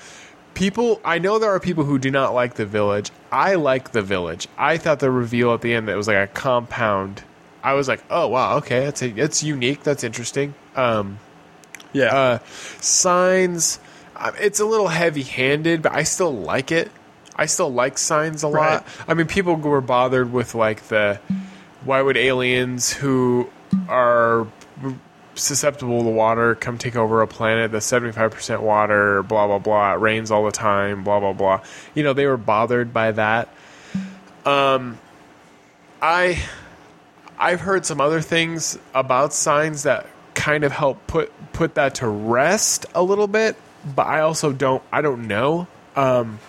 [0.53, 3.09] people I know there are people who do not like The Village.
[3.31, 4.47] I like The Village.
[4.57, 7.23] I thought the reveal at the end that it was like a compound.
[7.63, 9.83] I was like, oh wow, okay, that's a, it's unique.
[9.83, 10.53] That's interesting.
[10.75, 11.19] Um,
[11.93, 12.05] Yeah.
[12.15, 12.39] uh,
[12.81, 13.79] Signs.
[14.15, 16.91] uh, It's a little heavy-handed, but I still like it.
[17.37, 18.57] I still like Signs a lot.
[18.57, 18.83] Right.
[19.07, 21.19] I mean, people were bothered with like the
[21.85, 23.49] why would aliens who
[23.87, 24.47] are
[25.35, 29.93] susceptible to water come take over a planet that's 75% water, blah, blah, blah.
[29.93, 31.61] It rains all the time, blah, blah, blah.
[31.93, 33.49] You know, they were bothered by that.
[34.45, 34.97] Um,
[36.01, 36.43] I,
[37.37, 42.07] I've heard some other things about signs that kind of help put, put that to
[42.07, 43.55] rest a little bit,
[43.95, 45.67] but I also don't, I don't know.
[45.95, 46.39] Um,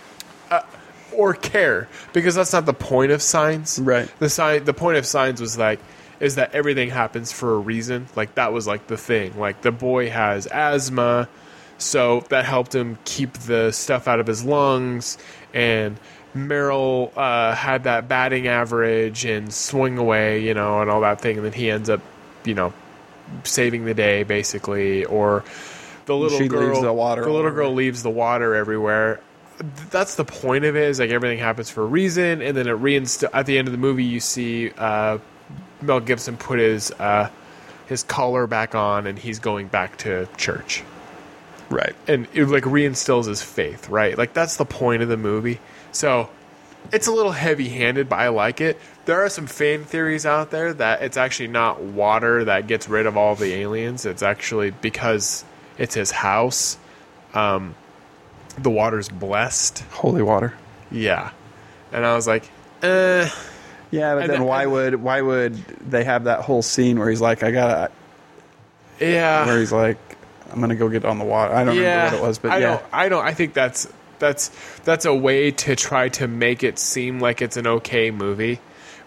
[1.19, 3.79] or care because that's not the point of signs.
[3.79, 4.09] Right.
[4.21, 5.81] The sign the point of signs was like
[6.21, 8.07] is that everything happens for a reason.
[8.17, 9.39] Like that was like the thing.
[9.39, 11.29] Like the boy has asthma,
[11.77, 15.19] so that helped him keep the stuff out of his lungs
[15.53, 15.99] and
[16.35, 21.37] Merrill uh, had that batting average and swing away, you know, and all that thing,
[21.37, 22.01] and then he ends up,
[22.45, 22.73] you know,
[23.43, 25.43] saving the day basically, or
[26.07, 29.21] the little She girl, the the little girl leaves the water everywhere.
[29.59, 30.85] Th- That's the point of it.
[30.85, 33.73] Is like everything happens for a reason, and then it reinst- at the end of
[33.73, 35.19] the movie, you see uh,
[35.83, 37.31] Mel Gibson put his uh,
[37.87, 40.83] his collar back on, and he's going back to church
[41.71, 41.95] right.
[42.07, 44.17] and it like reinstills his faith, right?
[44.17, 45.61] Like that's the point of the movie.
[45.93, 46.31] So
[46.93, 48.79] it's a little heavy-handed, but I like it.
[49.05, 53.07] There are some fan theories out there that it's actually not water that gets rid
[53.07, 54.07] of all the aliens.
[54.07, 55.45] It's actually because
[55.77, 56.79] it's his house.
[57.35, 57.75] Um,
[58.63, 59.81] the water's blessed.
[59.91, 60.55] Holy water.
[60.91, 61.31] Yeah,
[61.93, 62.49] and I was like,
[62.83, 63.29] eh.
[63.91, 65.55] Yeah, but then the- why and- would why would
[65.91, 67.91] they have that whole scene where he's like, I gotta,
[69.01, 69.99] Yeah, where he's like,
[70.53, 71.55] I'm gonna go get on the water.
[71.55, 72.85] I don't remember what it was, but I yeah, don't.
[72.93, 73.25] I don't.
[73.25, 73.89] I think that's
[74.19, 74.51] that's
[74.85, 78.61] that's a way to try to make it seem like it's an okay movie.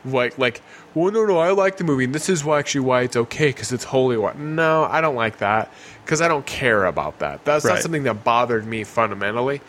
[0.06, 0.62] Like like,
[0.94, 3.48] well, no, no, I like the movie, and this is why actually why it's okay
[3.48, 4.38] because it's holy water.
[4.38, 5.72] No, I don't like that
[6.04, 7.46] because I don't care about that.
[7.46, 9.62] That's not something that bothered me fundamentally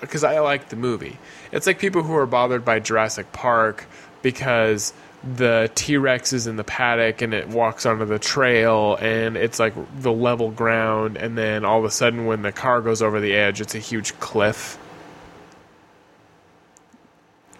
[0.00, 1.18] because I like the movie.
[1.52, 3.86] It's like people who are bothered by Jurassic Park
[4.22, 4.92] because
[5.36, 9.60] the T Rex is in the paddock and it walks onto the trail and it's
[9.60, 13.20] like the level ground, and then all of a sudden, when the car goes over
[13.20, 14.78] the edge, it's a huge cliff.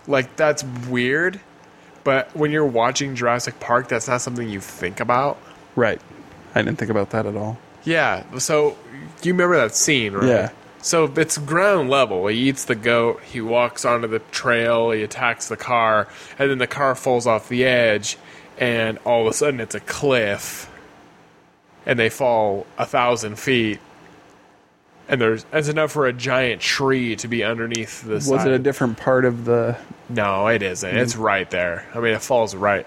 [0.08, 1.38] Like, that's weird,
[2.04, 5.38] but when you're watching Jurassic Park, that's not something you think about.
[5.76, 6.00] right.
[6.54, 7.58] I didn't think about that at all.
[7.82, 8.76] Yeah, so
[9.22, 10.26] you remember that scene, right?
[10.28, 10.50] Yeah.
[10.82, 12.26] So it's ground level.
[12.26, 16.58] He eats the goat, he walks onto the trail, he attacks the car, and then
[16.58, 18.18] the car falls off the edge,
[18.58, 20.70] and all of a sudden it's a cliff,
[21.86, 23.80] and they fall a thousand feet.
[25.12, 28.58] And there's that's enough for a giant tree to be underneath the Was it a
[28.58, 29.76] different part of the?
[30.08, 30.96] No, it isn't.
[30.96, 31.86] It's right there.
[31.94, 32.86] I mean, it falls right.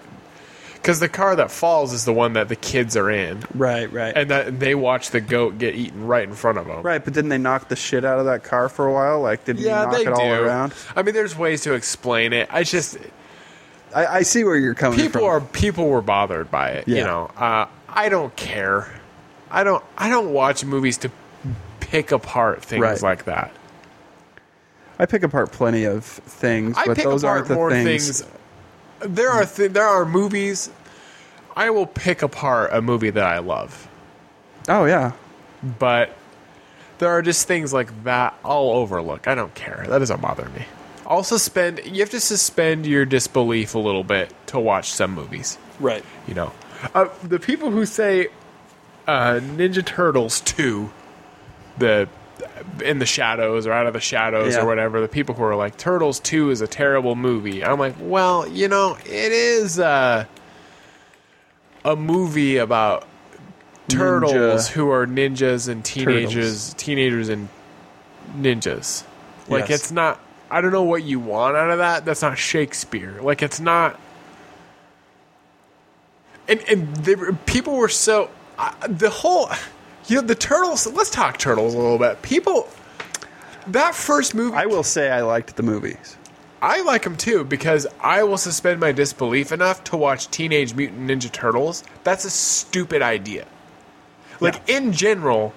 [0.74, 4.16] Because the car that falls is the one that the kids are in, Right, right,
[4.16, 6.82] and that they watch the goat get eaten right in front of them.
[6.82, 7.04] right.
[7.04, 9.20] But didn't they knock the shit out of that car for a while?
[9.20, 10.74] Like, did you knock it all around?
[10.94, 12.48] I mean, there's ways to explain it.
[12.52, 12.98] I just
[13.94, 15.30] I, I see where you're coming people from.
[15.30, 16.88] are people were bothered by it.
[16.88, 19.00] You know, uh, I don't care.
[19.48, 19.82] I don't.
[19.96, 21.10] I don't watch movies to
[21.90, 23.02] pick apart things Right.
[23.02, 23.52] like that.
[24.98, 28.20] I pick apart plenty of things, I but pick those apart aren't the more things.
[28.22, 28.30] things.
[29.00, 30.70] There are th- there are movies.
[31.54, 33.88] I will pick apart a movie that I love,
[34.68, 35.12] Oh yeah,
[35.78, 36.10] but
[36.98, 39.28] there are just things like that I'll overlook.
[39.28, 39.84] I don't care.
[39.88, 40.64] That doesn't bother me.
[41.06, 41.80] I'll suspend.
[41.84, 45.56] You have to suspend your disbelief a little bit to watch some movies.
[45.78, 46.04] right.
[46.26, 46.52] You know,
[46.94, 48.28] uh, the people who say
[49.06, 50.90] uh, Ninja Turtles two,
[51.78, 52.08] the
[52.84, 54.62] in the shadows or out of the shadows Yeah.
[54.62, 55.00] or whatever.
[55.00, 57.64] The people who are like Turtles two is a terrible movie.
[57.64, 60.24] I'm like, well, you know, it is uh,
[61.84, 63.06] a movie about
[63.88, 64.68] turtles Ninja.
[64.72, 67.48] who are ninjas and teenagers, teenagers and
[68.36, 69.04] ninjas.
[69.48, 69.80] Like Yes.
[69.82, 70.20] it's not.
[70.50, 72.04] I don't know what you want out of that.
[72.04, 73.18] That's not Shakespeare.
[73.22, 73.98] Like it's not.
[76.48, 77.14] And and they,
[77.46, 79.48] people were so uh, the whole,
[80.06, 80.86] you know, the turtles.
[80.86, 82.22] Let's talk turtles a little bit.
[82.22, 82.68] People,
[83.68, 86.16] that first movie, I will say I liked the movies.
[86.62, 91.08] I like them too because I will suspend my disbelief enough to watch Teenage Mutant
[91.08, 91.84] Ninja Turtles.
[92.02, 93.46] That's a stupid idea.
[94.40, 95.52] Like in general,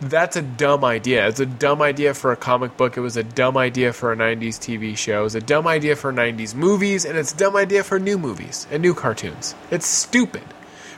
[0.00, 1.28] that's a dumb idea.
[1.28, 2.96] It's a dumb idea for a comic book.
[2.96, 5.20] It was a dumb idea for a 90s TV show.
[5.20, 8.18] It was a dumb idea for 90s movies, and it's a dumb idea for new
[8.18, 9.54] movies and new cartoons.
[9.70, 10.42] It's stupid.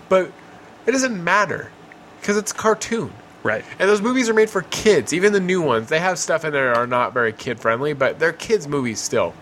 [0.08, 0.32] But
[0.86, 1.70] it doesn't matter
[2.26, 3.12] because it's cartoon.
[3.44, 3.64] Right.
[3.78, 5.12] And those movies are made for kids.
[5.12, 7.92] Even the new ones, they have stuff in there that are not very kid friendly,
[7.92, 9.32] but they're kids' movies still.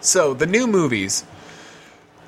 [0.00, 1.22] So the new movies,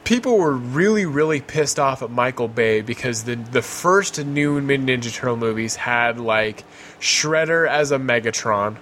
[0.04, 4.82] people were really, really pissed off at Michael Bay because the the first new Mid
[4.82, 6.62] Ninja Turtle movies had like
[7.00, 8.76] Shredder as a Megatron.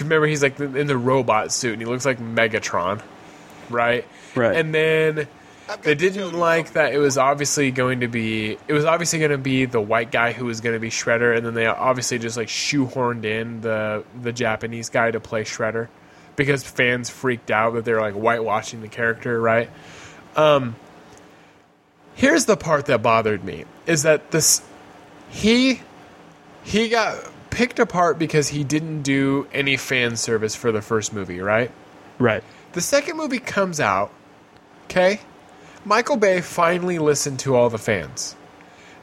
[0.00, 3.00] remember, he's like in the robot suit and he looks like Megatron,
[3.70, 4.04] right?
[4.34, 4.56] Right.
[4.56, 5.28] And then
[5.76, 9.38] they didn't like that it was obviously going to be it was obviously going to
[9.38, 12.36] be the white guy who was going to be Shredder, and then they obviously just
[12.36, 15.88] like shoehorned in the the Japanese guy to play Shredder
[16.36, 19.70] because fans freaked out that they were like whitewashing the character, right?
[20.36, 20.76] Um,
[22.14, 24.62] here's the part that bothered me is that this
[25.30, 25.80] he
[26.64, 27.18] he got
[27.50, 31.70] picked apart because he didn't do any fan service for the first movie, right?
[32.18, 32.42] Right.
[32.72, 34.10] The second movie comes out,
[34.84, 35.20] okay?
[35.84, 38.36] Michael Bay finally listened to all the fans.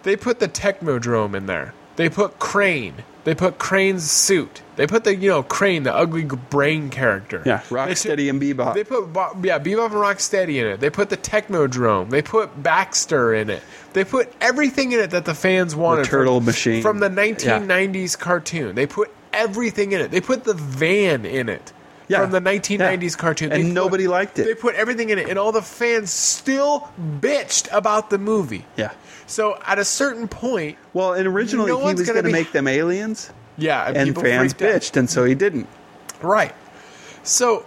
[0.03, 1.73] They put the Technodrome in there.
[1.97, 2.93] They put Krang.
[3.25, 4.61] They put Krang's suit.
[4.77, 7.43] They put the, you know, Krang, the ugly brain character.
[7.45, 7.59] Yeah.
[7.63, 8.73] Rocksteady and Bebop.
[8.73, 9.09] They put,
[9.45, 10.79] yeah, Bebop and Rocksteady in it.
[10.79, 12.09] They put the Technodrome.
[12.09, 13.61] They put Baxter in it.
[13.91, 16.07] They put everything in it that the fans wanted.
[16.07, 16.81] from- turtle machine.
[16.81, 18.75] From the 1990s cartoon.
[18.75, 20.11] They put everything in it.
[20.11, 21.73] They put the van in it.
[22.09, 22.21] Yeah.
[22.21, 23.21] From the 1990s Yeah.
[23.21, 23.51] cartoon.
[23.53, 24.43] And They put- nobody liked it.
[24.45, 26.89] They put everything in it, and all the fans still
[27.21, 28.65] bitched about the movie.
[28.75, 28.89] yeah.
[29.27, 32.67] So at a certain point, Well, and originally No he was gonna be- make them
[32.67, 34.81] aliens, yeah, and people fans freaked out.
[34.81, 35.67] bitched, and so he didn't.
[36.21, 36.53] Right.
[37.23, 37.63] So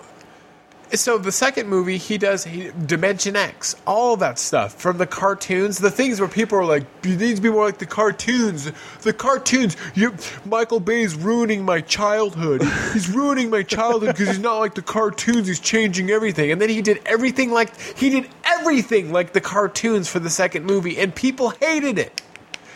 [0.94, 5.78] so the second movie he does he, Dimension X, all that stuff from the cartoons,
[5.78, 8.70] the things where people are like, "You need to be more like the cartoons."
[9.02, 10.14] The cartoons, you,
[10.44, 12.62] Michael Bay's ruining my childhood.
[12.92, 15.48] He's ruining my childhood because he's not like the cartoons.
[15.48, 20.08] He's changing everything, and then he did everything like he did everything like the cartoons
[20.08, 22.22] for the second movie, and people hated it.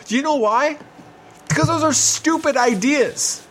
[0.05, 0.77] Do you know why?
[1.47, 3.47] Because those are stupid ideas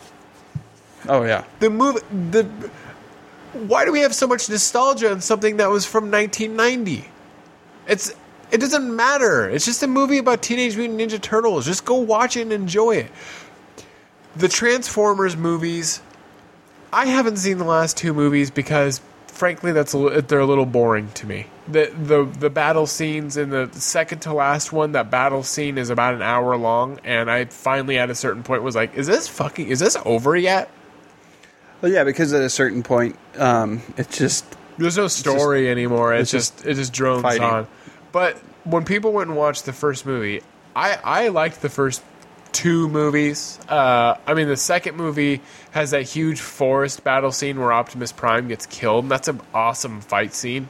[1.08, 1.44] Oh yeah.
[1.60, 2.00] the movie
[2.30, 2.46] the
[3.56, 7.08] why do we have so much nostalgia on something that was from 1990
[7.86, 8.14] it's
[8.50, 9.48] it doesn't matter.
[9.50, 11.66] It's just a movie about teenage mutant ninja turtles.
[11.66, 13.10] Just go watch it and enjoy it.
[14.36, 16.00] The transformers movies
[16.92, 21.10] i haven't seen the last two movies because frankly that's a, they're a little boring
[21.12, 21.46] to me.
[21.68, 25.90] The the the battle scenes in the second to last one that battle scene is
[25.90, 29.26] about an hour long and i finally at a certain point was like is this
[29.26, 30.70] fucking is this over yet
[31.86, 34.44] Well, yeah, because at a certain point, um, it's just
[34.76, 36.12] There's no story anymore.
[36.14, 37.44] It's, it's just, it just drones fighting.
[37.44, 37.68] on.
[38.10, 40.42] But when people went and watched the first movie,
[40.74, 42.02] I I liked the first
[42.50, 43.60] two movies.
[43.68, 48.48] Uh, I mean, the second movie has that huge forest battle scene where Optimus Prime
[48.48, 50.68] gets killed, and that's an awesome fight scene.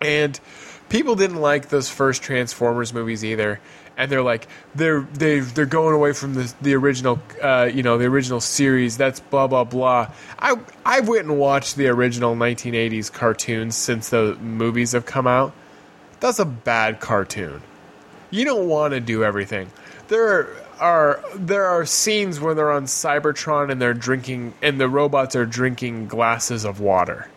[0.00, 0.40] And
[0.88, 3.60] people didn't like those first Transformers movies either.
[3.96, 7.98] And they're like they're they they're going away from the the original uh, you know
[7.98, 8.96] the original series.
[8.96, 10.10] That's blah blah blah.
[10.38, 15.52] I I went and watched the original 1980s cartoons since the movies have come out.
[16.20, 17.62] That's a bad cartoon.
[18.30, 19.70] You don't want to do everything.
[20.08, 20.48] There
[20.80, 25.46] are there are scenes where they're on Cybertron and they're drinking and the robots are
[25.46, 27.28] drinking glasses of water.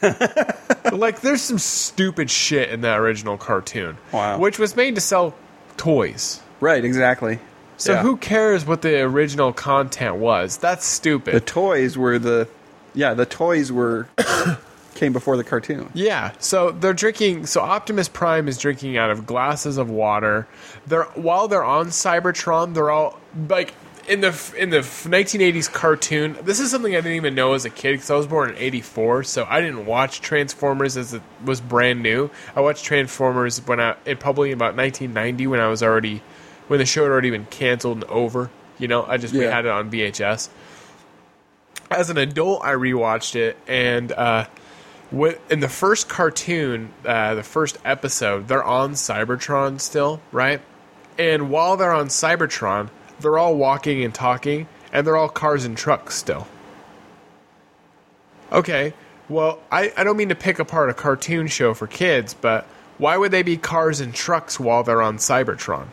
[0.92, 3.96] like, there's some stupid shit in that original cartoon.
[4.12, 4.38] Wow.
[4.38, 5.34] Which was made to sell
[5.76, 6.40] toys.
[6.60, 7.38] Right, exactly.
[7.76, 8.02] So Yeah.
[8.02, 10.56] who cares what the original content was?
[10.56, 11.34] That's stupid.
[11.34, 12.48] The toys were the,
[12.94, 14.08] yeah, the toys were
[14.94, 15.88] came before the cartoon.
[15.94, 16.32] yeah.
[16.38, 17.46] So they're drinking.
[17.46, 20.46] So Optimus Prime is drinking out of glasses of water.
[20.86, 23.18] They're while they're on Cybertron, they're all
[23.48, 23.74] like
[24.08, 26.36] in the in the 1980s cartoon.
[26.42, 28.56] This is something I didn't even know as a kid because I was born in
[28.56, 32.30] '84, so I didn't watch Transformers as it was brand new.
[32.56, 36.22] I watched Transformers when I it probably about 1990 when I was already
[36.68, 38.50] when the show had already been canceled and over.
[38.78, 40.48] You know, I just we had it on VHS.
[41.90, 44.46] As an adult, I rewatched it, and uh,
[45.50, 50.60] in the first cartoon, uh, the first episode, they're on Cybertron still, right?
[51.18, 52.88] And while they're on Cybertron,
[53.22, 56.46] they're all walking and talking, and they're all cars and trucks still.
[58.50, 58.92] Okay,
[59.28, 62.66] well, I, I don't mean to pick apart a cartoon show for kids, but
[62.98, 65.86] why would they be cars and trucks while they're on Cybertron?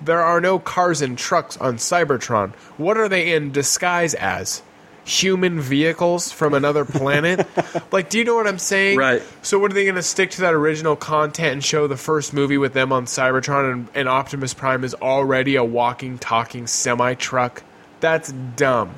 [0.00, 2.54] There are no cars and trucks on Cybertron.
[2.76, 4.62] What are they in disguise as?
[5.04, 7.46] Human vehicles from another planet?
[7.92, 8.98] like, do you know what I'm saying?
[8.98, 9.22] Right.
[9.42, 12.32] So, what are they going to stick to that original content and show the first
[12.32, 17.14] movie with them on Cybertron and, and Optimus Prime is already a walking, talking semi
[17.14, 17.62] truck?
[18.00, 18.94] That's dumb.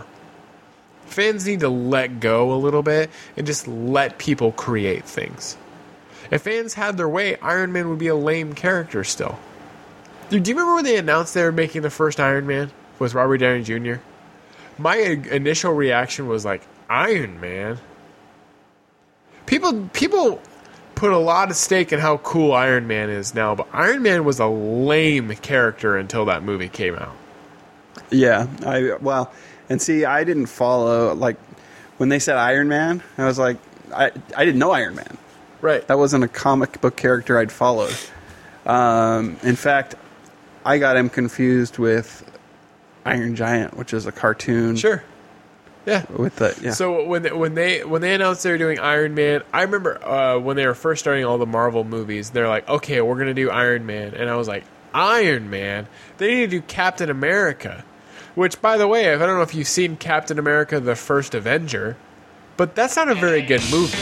[1.07, 5.57] Fans need to let go a little bit and just let people create things.
[6.31, 9.39] If fans had their way, Iron Man would be a lame character still.
[10.31, 13.15] Dude, do you remember when they announced they were making the first Iron Man with
[13.15, 13.97] Robert Downey Jr.?
[14.79, 17.79] My initial reaction was like, Iron Man?
[19.47, 20.41] People people
[20.95, 24.25] put a lot of stake in how cool Iron Man is now, but Iron Man
[24.25, 27.15] was a lame character until that movie came out.
[28.11, 29.33] Yeah, I well,
[29.69, 31.37] and see, I didn't follow like
[31.99, 33.03] when they said Iron Man.
[33.19, 33.59] I was like,
[33.95, 35.19] I I didn't know Iron Man.
[35.61, 35.87] Right.
[35.89, 37.97] That wasn't a comic book character I'd followed.
[38.67, 39.95] Um, in fact,
[40.65, 42.23] I got him confused with
[43.05, 44.77] Iron Giant, which is a cartoon.
[44.77, 45.03] Sure.
[45.87, 46.05] Yeah.
[46.11, 46.73] With the yeah.
[46.73, 50.03] So when they, when they when they announced they were doing Iron Man, I remember
[50.05, 52.31] uh, when they were first starting all the Marvel movies.
[52.31, 55.87] They're like, "Okay, we're gonna do Iron Man," and I was like, "Iron Man?
[56.17, 57.85] They need to do Captain America."
[58.35, 61.97] Which, by the way, I don't know if you've seen Captain America: The First Avenger,
[62.57, 63.99] but that's not a very good movie.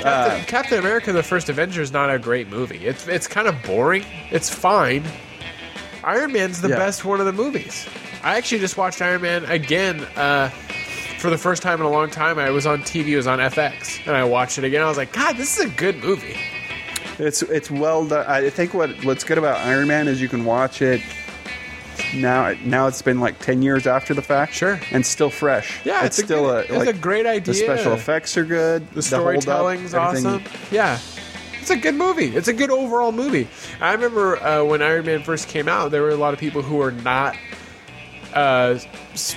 [0.00, 2.86] Captain, Captain America: The First Avenger is not a great movie.
[2.86, 4.04] It's it's kind of boring.
[4.30, 5.04] It's fine.
[6.04, 6.76] Iron Man's the Yeah.
[6.76, 7.86] best one of the movies.
[8.22, 10.48] I actually just watched Iron Man again uh,
[11.18, 12.38] for the first time in a long time.
[12.38, 14.82] I was on TV, it was on FX, and I watched it again.
[14.82, 16.38] I was like, God, this is a good movie.
[17.18, 18.24] It's it's well done.
[18.26, 21.02] I think what what's good about Iron Man is you can watch it
[22.14, 22.54] now.
[22.64, 24.80] Now it's been like ten years after the fact, Sure.
[24.90, 25.80] and still fresh.
[25.84, 28.38] Yeah, it's, it's a still good- a it's like, a great idea The special effects
[28.38, 28.86] are good.
[28.88, 29.04] The hold
[29.42, 30.42] storytelling's awesome.
[30.70, 30.98] Yeah.
[31.60, 32.34] It's a good movie.
[32.34, 33.46] It's a good overall movie.
[33.80, 36.62] I remember uh, when Iron Man first came out, there were a lot of people
[36.62, 37.36] who were not
[38.32, 38.78] uh,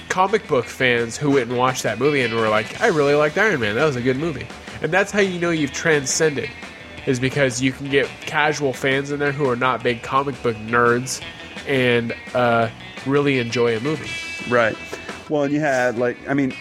[0.09, 3.37] comic book fans who went and watched that movie and were like, I really liked
[3.37, 3.75] Iron Man.
[3.75, 4.47] That was a good movie.
[4.81, 6.49] And that's how you know you've transcended,
[7.05, 10.55] is because you can get casual fans in there who are not big comic book
[10.55, 11.21] nerds
[11.67, 12.69] and uh,
[13.05, 14.09] really enjoy a movie.
[14.49, 14.77] Right.
[15.29, 16.53] Well, and you had like I mean,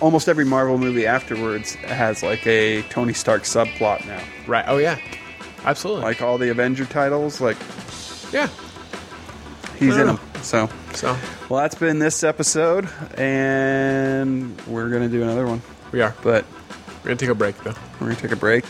[0.00, 4.22] almost every Marvel movie afterwards has like a Tony Stark subplot now.
[4.46, 4.64] Right.
[4.68, 4.98] Oh, yeah.
[5.64, 6.02] Absolutely.
[6.04, 7.56] Like all the Avenger titles, like
[8.32, 8.48] yeah.
[9.78, 10.20] he's in them.
[10.42, 11.16] So, So
[11.48, 15.60] well, that's been this episode, and we're gonna do another one.
[15.90, 16.14] we are.
[16.22, 16.44] But
[16.98, 17.74] We're going to take a break, though.
[18.00, 18.64] we're gonna take a break,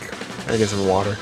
[0.49, 1.15] I get some water.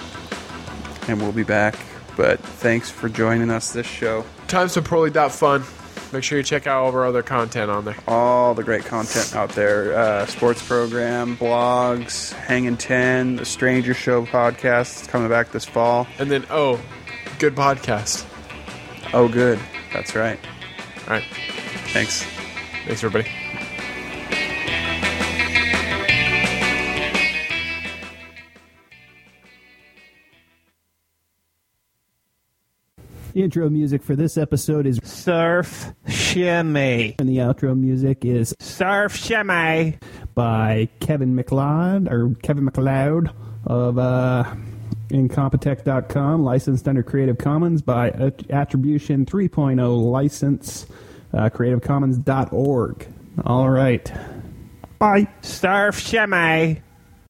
[1.10, 1.78] and we'll be back.
[2.16, 4.24] But thanks for joining us this show.
[4.48, 5.64] timespentpoorly.fun.
[6.18, 7.96] Make sure you check out all of our other content on there.
[8.08, 14.26] all the great content out there uh, sports program blogs hanging 10 the stranger show
[14.26, 16.80] podcast is coming back this fall And then, oh,
[17.38, 18.26] good podcast.
[19.14, 19.60] oh good
[19.94, 20.40] that's right
[21.08, 21.24] All right.
[21.94, 22.24] thanks
[22.88, 23.30] Thanks, everybody.
[33.38, 37.14] The intro music for this episode is Surf Shimmy.
[37.20, 40.00] And the outro music is Surf Shimmy
[40.34, 43.30] by Kevin MacLeod or Kevin MacLeod
[43.68, 44.44] of uh,
[45.10, 48.10] Incompetech.com, licensed under Creative Commons by
[48.50, 50.88] Attribution 3.0 license,
[51.32, 53.08] uh, creativecommons.org.
[53.46, 54.12] All right.
[54.98, 55.28] Bye.
[55.44, 56.82] Surf Shimmy.